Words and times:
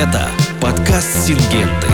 Это 0.00 0.30
подкаст 0.62 1.26
«Сингенты». 1.26 1.86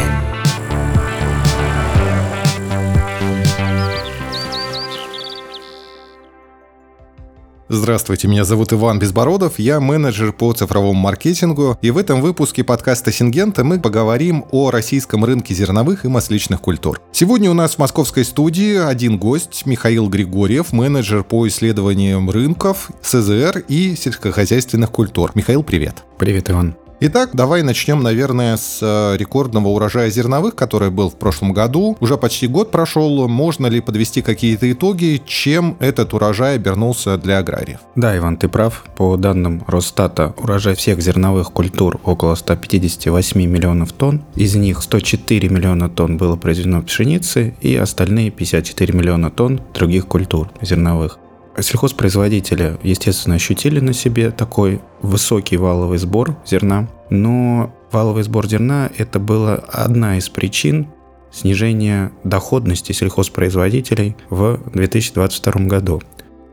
Здравствуйте, 7.69 8.29
меня 8.29 8.45
зовут 8.45 8.73
Иван 8.73 9.01
Безбородов, 9.01 9.59
я 9.59 9.81
менеджер 9.81 10.33
по 10.33 10.53
цифровому 10.53 10.93
маркетингу, 10.93 11.77
и 11.83 11.91
в 11.91 11.99
этом 11.99 12.21
выпуске 12.21 12.63
подкаста 12.63 13.11
«Сингента» 13.11 13.65
мы 13.65 13.81
поговорим 13.81 14.45
о 14.53 14.71
российском 14.71 15.25
рынке 15.25 15.53
зерновых 15.53 16.05
и 16.05 16.09
масличных 16.09 16.61
культур. 16.61 17.01
Сегодня 17.11 17.51
у 17.51 17.55
нас 17.55 17.75
в 17.75 17.79
московской 17.81 18.25
студии 18.25 18.77
один 18.77 19.19
гость, 19.19 19.67
Михаил 19.67 20.09
Григорьев, 20.09 20.73
менеджер 20.73 21.25
по 21.25 21.49
исследованиям 21.49 22.31
рынков, 22.31 22.89
СЗР 23.03 23.65
и 23.67 23.97
сельскохозяйственных 23.97 24.93
культур. 24.93 25.33
Михаил, 25.35 25.65
привет. 25.65 26.05
Привет, 26.19 26.49
Иван. 26.51 26.77
Итак, 26.99 27.31
давай 27.35 27.63
начнем, 27.63 28.03
наверное, 28.03 28.57
с 28.57 28.79
э, 28.81 29.19
рекордного 29.19 29.69
урожая 29.69 30.09
зерновых, 30.09 30.55
который 30.55 30.91
был 30.91 31.11
в 31.11 31.17
прошлом 31.17 31.53
году. 31.53 31.95
Уже 32.01 32.17
почти 32.17 32.47
год 32.47 32.71
прошел. 32.71 33.29
Можно 33.29 33.67
ли 33.67 33.83
подвести 33.83 34.23
какие-то 34.23 34.71
итоги, 34.73 35.21
чем 35.27 35.77
этот 35.79 36.15
урожай 36.15 36.55
обернулся 36.55 37.19
для 37.19 37.39
аграриев? 37.39 37.81
Да, 37.97 38.17
Иван, 38.17 38.39
ты 38.39 38.49
прав. 38.49 38.85
По 38.97 39.19
данным 39.19 39.63
Росстата, 39.67 40.35
урожай 40.39 40.75
всех 40.75 41.03
зерновых 41.03 41.53
культур 41.53 42.01
около 42.03 42.35
158 42.35 43.43
миллионов 43.43 43.93
тонн. 43.93 44.25
Из 44.35 44.55
них 44.55 44.83
104 44.83 45.51
миллиона 45.51 45.91
тонн 45.91 46.17
было 46.17 46.37
произведено 46.37 46.81
пшеницы 46.81 47.55
и 47.61 47.77
остальные 47.77 48.31
54 48.31 48.99
миллиона 48.99 49.31
тонн 49.31 49.61
других 49.75 50.07
культур 50.07 50.51
зерновых. 50.63 51.19
Сельхозпроизводители, 51.59 52.79
естественно, 52.83 53.37
ощутили 53.37 53.81
на 53.81 53.93
себе 53.93 54.31
такой 54.31 54.81
высокий 55.01 55.57
валовый 55.57 55.99
сбор 55.99 56.37
зерна, 56.47 56.89
но 57.11 57.75
валовый 57.93 58.23
сбор 58.25 58.47
зерна– 58.47 58.91
это 58.99 59.19
была 59.19 59.55
одна 59.55 60.19
из 60.19 60.29
причин 60.29 60.89
снижения 61.33 62.13
доходности 62.25 62.93
сельхозпроизводителей 62.93 64.17
в 64.31 64.61
2022 64.73 65.67
году. 65.67 66.03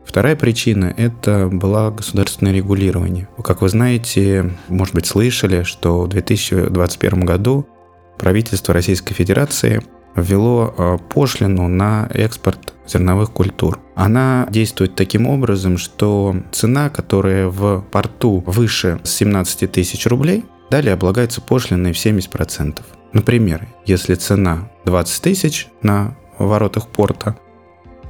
Вторая 0.04 0.36
причина– 0.36 0.92
это 0.96 1.48
было 1.50 1.90
государственное 1.90 2.52
регулирование. 2.52 3.28
Как 3.42 3.62
вы 3.62 3.68
знаете, 3.68 4.52
может 4.68 4.94
быть, 4.94 5.06
слышали, 5.06 5.62
что 5.62 6.02
в 6.02 6.08
2021 6.08 7.24
году 7.24 7.66
правительство 8.18 8.74
Российской 8.74 9.14
Федерации 9.14 9.82
ввело 10.14 10.72
э, 10.76 10.98
пошлину 11.12 11.68
на 11.68 12.08
экспорт 12.12 12.73
зерновых 12.86 13.30
культур. 13.32 13.80
Она 13.94 14.46
действует 14.50 14.94
таким 14.94 15.26
образом, 15.26 15.78
что 15.78 16.36
цена, 16.52 16.90
которая 16.90 17.48
в 17.48 17.84
порту 17.90 18.42
выше 18.46 19.00
17 19.04 19.70
тысяч 19.70 20.06
рублей, 20.06 20.44
далее 20.70 20.94
облагается 20.94 21.40
пошлиной 21.40 21.92
в 21.92 21.96
70%. 21.96 22.80
Например, 23.12 23.68
если 23.86 24.14
цена 24.14 24.70
20 24.84 25.22
тысяч 25.22 25.68
на 25.82 26.16
воротах 26.38 26.88
порта, 26.88 27.36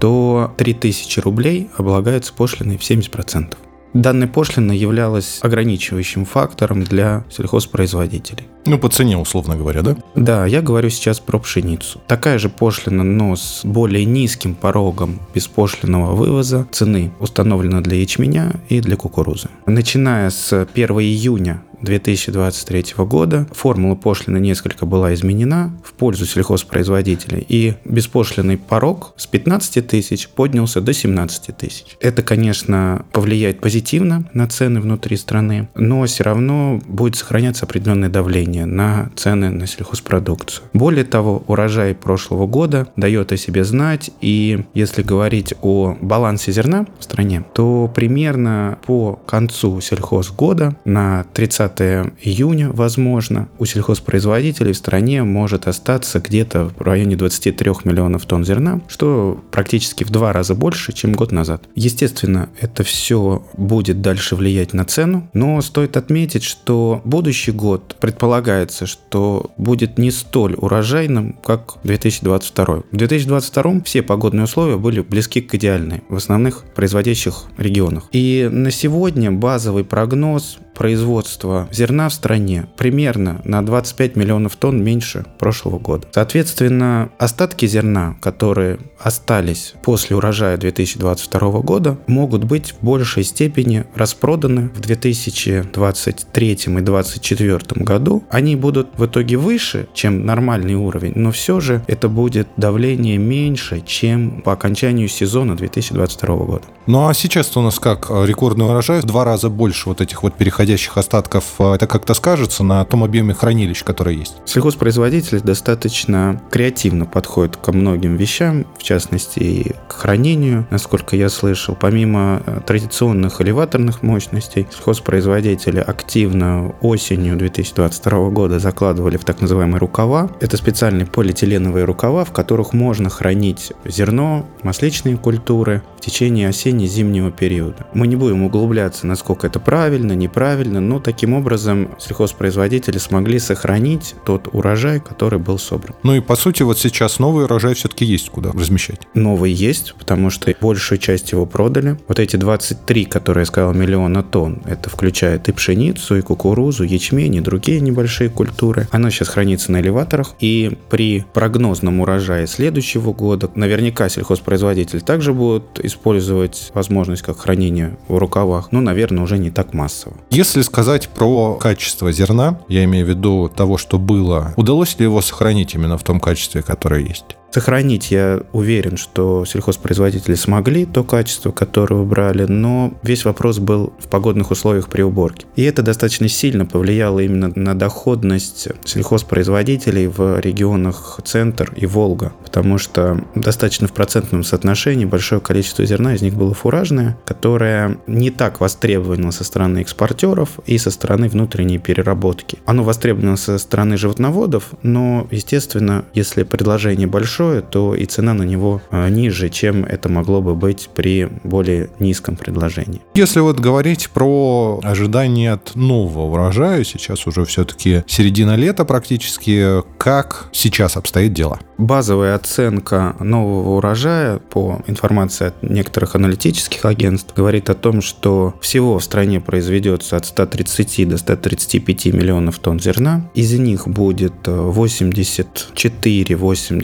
то 0.01 0.53
3000 0.57 1.21
рублей 1.21 1.71
облагается 1.77 2.33
пошлиной 2.33 2.79
в 2.79 2.81
70%. 2.81 3.55
Данная 3.93 4.27
пошлина 4.27 4.73
являлась 4.73 5.39
ограничивающим 5.43 6.25
фактором 6.25 6.83
для 6.83 7.25
сельхозпроизводителей. 7.31 8.49
Ну, 8.67 8.79
по 8.79 8.89
цене, 8.89 9.19
условно 9.19 9.57
говоря, 9.57 9.83
да? 9.83 9.97
Да, 10.15 10.47
я 10.47 10.63
говорю 10.63 10.89
сейчас 10.89 11.21
про 11.21 11.39
пшеницу. 11.39 12.01
Такая 12.07 12.39
же 12.39 12.49
пошлина, 12.49 13.03
но 13.03 13.37
с 13.37 13.61
более 13.65 14.05
низким 14.05 14.55
порогом 14.55 15.21
беспошлиного 15.35 16.15
вывоза 16.15 16.67
цены 16.71 17.13
установлена 17.21 17.81
для 17.83 17.97
ячменя 17.99 18.53
и 18.69 18.81
для 18.81 18.97
кукурузы. 18.97 19.49
Начиная 19.67 20.31
с 20.31 20.53
1 20.53 20.91
июня 21.01 21.63
2023 21.83 22.95
года 23.05 23.47
формула 23.53 23.95
пошлины 23.95 24.39
несколько 24.39 24.87
была 24.87 25.15
изменена 25.15 25.79
в 25.85 25.93
пользу 25.93 26.27
сельхозпроизводителей, 26.27 27.45
и 27.47 27.75
беспошлинный 27.85 28.57
порог 28.57 29.13
с 29.17 29.27
15 29.27 29.87
тысяч 29.87 30.29
поднялся 30.29 30.81
до 30.81 30.93
17 30.93 31.57
тысяч. 31.57 31.97
Это, 32.01 32.23
конечно, 32.23 33.05
повлияет 33.13 33.61
позитивно 33.61 34.29
на 34.33 34.49
цены 34.49 34.81
внутри 34.81 35.17
страны, 35.17 35.69
но 35.75 36.05
все 36.07 36.25
равно 36.25 36.81
будет 36.87 37.17
сохраняться 37.17 37.67
определенное 37.67 38.09
давление 38.09 38.54
влияние 38.55 38.67
на 38.67 39.11
цены 39.17 39.51
на 39.51 39.67
сельхозпродукцию. 39.67 40.67
Более 40.73 41.05
того, 41.05 41.43
урожай 41.47 41.95
прошлого 41.95 42.47
года 42.47 42.87
дает 42.97 43.33
о 43.33 43.37
себе 43.37 43.65
знать, 43.65 44.11
и 44.21 44.65
если 44.75 45.03
говорить 45.03 45.55
о 45.63 45.97
балансе 46.01 46.53
зерна 46.53 46.87
в 46.99 47.05
стране, 47.05 47.45
то 47.55 47.91
примерно 47.95 48.79
по 48.87 49.19
концу 49.27 49.81
сельхозгода, 49.81 50.77
на 50.85 51.25
30 51.35 51.81
июня, 52.23 52.71
возможно, 52.71 53.49
у 53.59 53.65
сельхозпроизводителей 53.65 54.73
в 54.73 54.77
стране 54.77 55.23
может 55.25 55.67
остаться 55.69 56.21
где-то 56.21 56.71
в 56.77 56.83
районе 56.83 57.17
23 57.17 57.71
миллионов 57.85 58.27
тонн 58.27 58.45
зерна, 58.45 58.81
что 58.89 59.43
практически 59.51 60.05
в 60.05 60.11
два 60.11 60.33
раза 60.33 60.55
больше, 60.55 60.93
чем 60.93 61.13
год 61.13 61.33
назад. 61.33 61.63
Естественно, 61.75 62.49
это 62.61 62.83
все 62.83 63.45
будет 63.57 64.01
дальше 64.01 64.37
влиять 64.37 64.75
на 64.75 64.85
цену, 64.85 65.29
но 65.33 65.61
стоит 65.63 65.97
отметить, 65.97 66.43
что 66.45 67.01
будущий 67.05 67.53
год 67.53 67.97
предполагает 68.01 68.44
предполагается, 68.45 68.87
что 68.87 69.51
будет 69.57 69.99
не 69.99 70.11
столь 70.11 70.55
урожайным, 70.55 71.35
как 71.43 71.77
2022. 71.85 72.83
В 72.91 72.97
2022 72.97 73.81
все 73.85 74.03
погодные 74.03 74.45
условия 74.45 74.77
были 74.77 75.01
близки 75.01 75.41
к 75.41 75.55
идеальной 75.55 76.03
в 76.09 76.17
основных 76.17 76.65
производящих 76.75 77.45
регионах. 77.57 78.05
И 78.13 78.49
на 78.51 78.71
сегодня 78.71 79.33
базовый 79.33 79.85
прогноз 79.85 80.59
производства 80.75 81.69
зерна 81.73 82.09
в 82.09 82.15
стране 82.15 82.67
примерно 82.77 83.41
на 83.45 83.65
25 83.65 84.17
миллионов 84.17 84.57
тонн 84.57 84.83
меньше 84.83 85.25
прошлого 85.39 85.79
года. 85.79 86.07
Соответственно, 86.13 87.11
остатки 87.19 87.67
зерна, 87.67 88.17
которые 88.21 88.79
остались 88.99 89.75
после 89.83 90.17
урожая 90.17 90.57
2022 90.57 91.61
года, 91.61 91.99
могут 92.07 92.45
быть 92.45 92.73
в 92.73 92.85
большей 92.85 93.25
степени 93.25 93.85
распроданы 93.95 94.71
в 94.75 94.81
2023 94.81 96.53
и 96.53 96.85
2024 96.85 97.85
году. 97.85 98.25
Они 98.31 98.57
будут 98.57 98.89
в 98.97 99.07
итоге 99.07 99.37
выше, 99.37 99.89
чем 99.95 100.25
нормальный 100.27 100.75
уровень, 100.75 101.13
но 101.15 101.33
все 101.33 101.61
же 101.61 101.83
это 101.87 102.09
будет 102.09 102.49
давление 102.57 103.19
меньше, 103.19 103.83
чем 103.87 104.43
по 104.43 104.53
окончанию 104.53 105.09
сезона 105.09 105.57
2022 105.57 106.37
года. 106.37 106.65
Ну 106.87 107.09
а 107.09 107.15
сейчас 107.15 107.57
у 107.57 107.63
нас 107.63 107.79
как? 107.79 108.11
Рекордный 108.11 108.67
урожай 108.67 109.01
в 109.01 109.05
два 109.05 109.25
раза 109.25 109.49
больше 109.49 109.89
вот 109.89 110.01
этих 110.01 110.23
вот 110.23 110.35
переходящих 110.35 110.64
переходящих 110.65 110.97
остатков, 110.97 111.45
а, 111.59 111.75
это 111.75 111.87
как-то 111.87 112.15
скажется 112.15 112.65
на 112.65 112.85
том 112.87 113.05
объеме 113.05 113.35
хранилищ, 113.35 113.85
который 113.85 114.17
есть? 114.17 114.37
Сельхозпроизводители 114.47 115.39
достаточно 115.39 116.41
креативно 116.51 117.05
подходят 117.05 117.57
ко 117.59 117.71
многим 117.73 118.17
вещам, 118.17 118.65
в 118.79 118.83
частности 118.83 119.39
и 119.41 119.73
к 119.89 119.93
хранению, 119.93 120.67
насколько 120.71 121.17
я 121.17 121.29
слышал. 121.29 121.77
Помимо 121.79 122.43
э, 122.47 122.61
традиционных 122.67 123.43
элеваторных 123.43 124.03
мощностей, 124.03 124.67
сельхозпроизводители 124.71 125.81
активно 125.81 126.75
осенью 126.81 127.37
2022 127.37 128.31
года 128.31 128.59
закладывали 128.59 129.19
в 129.19 129.25
так 129.25 129.43
называемые 129.43 129.79
рукава. 129.79 130.31
Это 130.41 130.57
специальные 130.57 131.07
полиэтиленовые 131.07 131.85
рукава, 131.85 132.25
в 132.25 132.33
которых 132.33 132.73
можно 132.73 133.11
хранить 133.11 133.73
зерно, 133.85 134.47
масличные 134.63 135.19
культуры 135.19 135.83
в 135.99 136.01
течение 136.01 136.49
осенне-зимнего 136.49 137.31
периода. 137.31 137.87
Мы 137.93 138.07
не 138.07 138.17
будем 138.17 138.45
углубляться, 138.45 139.07
насколько 139.07 139.47
это 139.47 139.61
правильно, 139.61 140.13
неправильно, 140.13 140.54
правильно, 140.55 140.81
но 140.81 141.01
таким 141.01 141.35
образом 141.35 141.89
сельхозпроизводители 141.99 142.99
смогли 142.99 143.41
сохранить 143.41 144.15
тот 144.25 144.49
урожай, 144.53 145.01
который 145.01 145.41
был 145.41 145.59
собран. 145.59 145.97
Ну 146.05 146.15
и 146.15 146.21
по 146.21 146.37
сути 146.37 146.63
вот 146.63 146.79
сейчас 146.79 147.19
новый 147.19 147.47
урожай 147.47 147.75
все-таки 147.75 148.05
есть 148.05 148.31
куда 148.31 148.53
размещать. 148.53 149.01
Новый 149.15 149.51
есть, 149.51 149.97
потому 149.99 150.31
что 150.31 150.55
большую 150.61 150.99
часть 150.99 151.33
его 151.33 151.45
продали. 151.45 151.99
Вот 152.07 152.21
эти 152.21 152.37
23, 152.37 153.07
которые 153.07 153.43
я 153.43 153.47
сказал, 153.47 153.75
миллиона 153.75 154.23
тонн, 154.23 154.63
это 154.65 154.89
включает 154.89 155.49
и 155.49 155.53
пшеницу, 155.53 156.19
и 156.19 156.21
кукурузу, 156.21 156.85
ячмень, 156.85 157.35
и 157.35 157.41
другие 157.41 157.81
небольшие 157.81 158.31
культуры. 158.31 158.87
Оно 158.93 159.11
сейчас 159.11 159.31
хранится 159.31 159.73
на 159.73 159.81
элеваторах, 159.81 160.37
и 160.39 160.79
при 160.89 161.25
прогнозном 161.35 162.01
урожае 162.01 162.47
следующего 162.47 163.13
года 163.13 163.51
наверняка 163.57 164.09
сельхозпроизводитель 164.09 165.01
также 165.01 165.33
будут 165.33 165.81
использовать 165.81 166.71
возможность 166.75 167.23
как 167.23 167.41
хранения 167.41 167.99
в 168.07 168.19
рукавах, 168.19 168.71
но, 168.71 168.81
наверное, 168.81 169.25
уже 169.25 169.37
не 169.37 169.51
так 169.51 169.75
массово. 169.75 170.15
Если 170.45 170.61
сказать 170.61 171.09
про 171.09 171.55
качество 171.55 172.13
зерна, 172.13 172.61
я 172.69 172.85
имею 172.85 173.07
в 173.07 173.09
виду 173.09 173.49
того, 173.49 173.79
что 173.79 173.99
было, 173.99 174.53
удалось 174.59 174.99
ли 174.99 175.05
его 175.05 175.23
сохранить 175.23 175.75
именно 175.75 175.97
в 175.97 176.03
том 176.03 176.21
качестве, 176.21 176.61
которое 176.61 177.01
есть? 177.01 177.39
Сохранить, 177.55 178.11
я 178.11 178.43
уверен, 178.53 178.97
что 178.97 179.45
сельхозпроизводители 179.45 180.35
смогли 180.35 180.87
то 180.87 181.05
качество, 181.05 181.53
которое 181.53 182.03
брали, 182.03 182.47
но 182.47 182.93
весь 183.05 183.25
вопрос 183.25 183.61
был 183.61 183.93
в 184.01 184.09
погодных 184.09 184.51
условиях 184.51 184.89
при 184.89 185.03
уборке. 185.03 185.47
И 185.55 185.63
это 185.63 185.83
достаточно 185.83 186.27
сильно 186.29 186.67
повлияло 186.67 187.21
именно 187.21 187.53
на 187.55 187.79
доходность 187.79 188.67
сельхозпроизводителей 188.85 190.09
в 190.09 190.41
регионах 190.41 191.21
Центр 191.25 191.73
и 191.77 191.87
Волга, 191.87 192.33
потому 192.43 192.77
что 192.79 193.25
достаточно 193.37 193.87
в 193.87 193.93
процентном 193.93 194.43
соотношении 194.43 195.05
большое 195.05 195.41
количество 195.41 195.87
зерна 195.87 196.17
из 196.17 196.23
них 196.23 196.35
было 196.35 196.55
фуражное, 196.55 197.17
которое 197.25 197.99
не 198.09 198.33
так 198.33 198.59
востребовано 198.59 199.31
со 199.31 199.45
стороны 199.45 199.79
экспортеров 199.79 200.59
и 200.67 200.77
со 200.77 200.91
стороны 200.91 201.29
внутренней 201.29 201.79
переработки. 201.79 202.59
Оно 202.67 202.83
востребовано 202.83 203.37
со 203.37 203.59
стороны 203.59 203.97
животноводов, 203.97 204.71
но, 204.83 205.29
естественно, 205.31 206.05
если 206.15 206.43
предложение 206.43 207.07
большое, 207.07 207.44
то 207.71 207.95
и 207.95 208.05
цена 208.07 208.35
на 208.35 208.43
него 208.43 208.83
а, 208.91 209.09
ниже, 209.09 209.49
чем 209.49 209.85
это 209.85 210.09
могло 210.09 210.41
бы 210.41 210.55
быть 210.55 210.89
при 210.95 211.29
более 211.43 211.91
низком 211.99 212.37
предложении. 212.37 213.01
Если 213.15 213.41
вот 213.41 213.61
говорить 213.61 214.11
про 214.11 214.81
ожидания 214.83 215.53
от 215.53 215.75
нового 215.75 216.33
урожая, 216.33 216.85
сейчас 216.85 217.27
уже 217.27 217.45
все-таки 217.45 218.05
середина 218.07 218.57
лета 218.57 218.85
практически, 218.85 219.83
как 219.99 220.49
сейчас 220.53 220.97
обстоит 220.97 221.33
дело? 221.33 221.59
Базовая 221.79 222.35
оценка 222.35 223.17
нового 223.21 223.77
урожая 223.77 224.39
по 224.39 224.83
информации 224.87 225.49
от 225.49 225.63
некоторых 225.63 226.15
аналитических 226.15 226.85
агентств 226.85 227.35
говорит 227.35 227.71
о 227.71 227.75
том, 227.75 228.01
что 228.01 228.55
всего 228.61 228.99
в 228.99 229.05
стране 229.05 229.41
произведется 229.41 230.17
от 230.17 230.27
130 230.27 231.09
до 231.09 231.19
135 231.19 232.07
миллионов 232.07 232.59
тонн 232.59 232.81
зерна. 232.81 233.31
Из 233.35 233.53
них 233.59 233.89
будет 233.89 234.47
84-87 234.47 236.81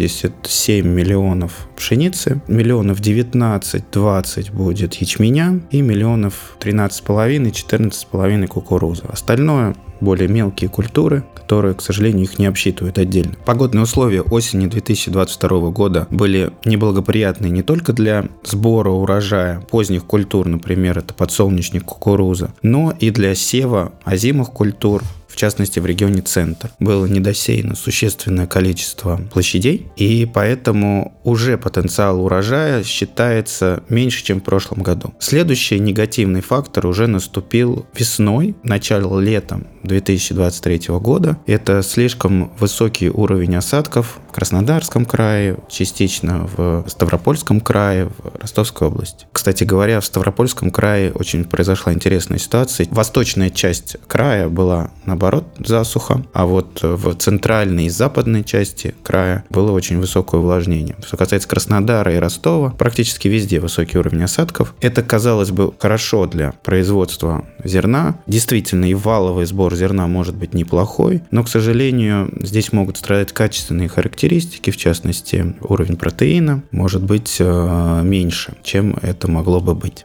миллионов 0.83 1.69
пшеницы, 1.77 2.41
миллионов 2.49 3.01
19-20 3.01 4.53
будет 4.53 4.95
ячменя 4.95 5.61
и 5.71 5.81
миллионов 5.81 6.57
13,5-14,5 6.61 8.47
кукурузы. 8.47 9.05
Остальное 9.09 9.75
более 10.01 10.29
мелкие 10.29 10.71
культуры, 10.71 11.25
которые, 11.35 11.75
к 11.75 11.83
сожалению, 11.83 12.25
их 12.25 12.39
не 12.39 12.47
обсчитывают 12.47 12.99
отдельно. 12.99 13.35
Погодные 13.45 13.83
условия 13.83 14.23
осени 14.23 14.67
2022 14.67 15.71
года 15.71 16.07
были 16.11 16.53
неблагоприятные 16.65 17.51
не 17.51 17.63
только 17.63 17.93
для 17.93 18.27
сбора 18.45 18.91
урожая 18.91 19.61
поздних 19.61 20.05
культур, 20.05 20.47
например, 20.47 20.99
это 20.99 21.15
подсолнечник, 21.15 21.85
кукуруза, 21.85 22.53
но 22.63 22.95
и 22.99 23.11
для 23.11 23.35
сева 23.35 23.93
озимых 24.05 24.51
культур, 24.51 25.03
в 25.31 25.37
частности 25.37 25.79
в 25.79 25.87
регионе 25.87 26.23
Центр. 26.23 26.71
Было 26.81 27.07
недосеяно 27.07 27.77
существенное 27.77 28.47
количество 28.47 29.21
площадей, 29.33 29.87
и 29.97 30.27
поэтому 30.27 31.15
уже 31.25 31.57
потенциал 31.57 32.25
урожая 32.25 32.83
считается 32.83 33.83
меньше, 33.89 34.25
чем 34.25 34.41
в 34.41 34.45
прошлом 34.45 34.83
году. 34.83 35.15
Следующий 35.21 35.79
негативный 35.79 36.41
фактор 36.41 36.87
уже 36.87 37.07
наступил 37.07 37.87
весной, 37.95 38.55
начало 38.63 39.21
летом 39.21 39.67
2023 39.83 40.89
года. 40.99 41.39
Это 41.47 41.83
слишком 41.83 42.53
высокий 42.59 43.11
уровень 43.11 43.57
осадков 43.57 44.19
в 44.29 44.33
Краснодарском 44.33 45.05
крае, 45.05 45.57
частично 45.69 46.49
в 46.57 46.85
Ставропольском 46.87 47.61
крае, 47.61 48.07
в 48.07 48.41
Ростовской 48.41 48.89
области. 48.89 49.27
Кстати 49.33 49.65
говоря, 49.65 50.01
в 50.01 50.05
Ставропольском 50.05 50.71
крае 50.71 51.13
очень 51.13 51.45
произошла 51.45 51.93
интересная 51.93 52.39
ситуация. 52.39 52.87
Восточная 52.91 53.51
часть 53.51 53.97
края 54.07 54.49
была, 54.49 54.91
наоборот, 55.07 55.45
засуха, 55.59 56.25
а 56.33 56.47
вот 56.47 56.81
в 56.83 57.15
центральной 57.17 57.87
и 57.87 57.91
западной 57.91 58.45
части 58.45 58.95
края 59.03 59.45
было 59.51 59.73
очень 59.73 59.99
высокое 59.99 60.41
увлажнение. 60.41 60.97
Что 61.05 61.17
касается 61.17 61.49
Краснодара 61.49 62.15
и 62.15 62.19
Ростова, 62.19 62.71
практически 62.71 63.29
везде 63.29 63.61
высокий 63.61 63.99
уровень 63.99 64.25
осадков. 64.25 64.75
Это, 64.81 65.03
казалось 65.03 65.51
бы, 65.51 65.73
хорошо 65.79 66.27
для 66.27 66.53
производства 66.53 67.45
зерна. 67.65 68.21
Действительно, 68.27 68.85
и 68.85 68.95
валовый 68.95 69.47
сбор 69.47 69.70
зерна 69.77 70.07
может 70.07 70.37
быть 70.37 70.55
неплохой, 70.55 71.23
но, 71.31 71.45
к 71.45 71.49
сожалению, 71.49 72.31
здесь 72.41 72.73
могут 72.73 72.97
страдать 72.97 73.33
качественные 73.33 73.89
характеристики, 73.89 74.71
в 74.71 74.77
частности, 74.77 75.55
уровень 75.61 75.97
протеина 75.97 76.63
может 76.71 77.03
быть 77.03 77.37
э, 77.39 78.03
меньше, 78.05 78.55
чем 78.63 78.97
это 79.03 79.31
могло 79.31 79.61
бы 79.61 79.75
быть. 79.75 80.05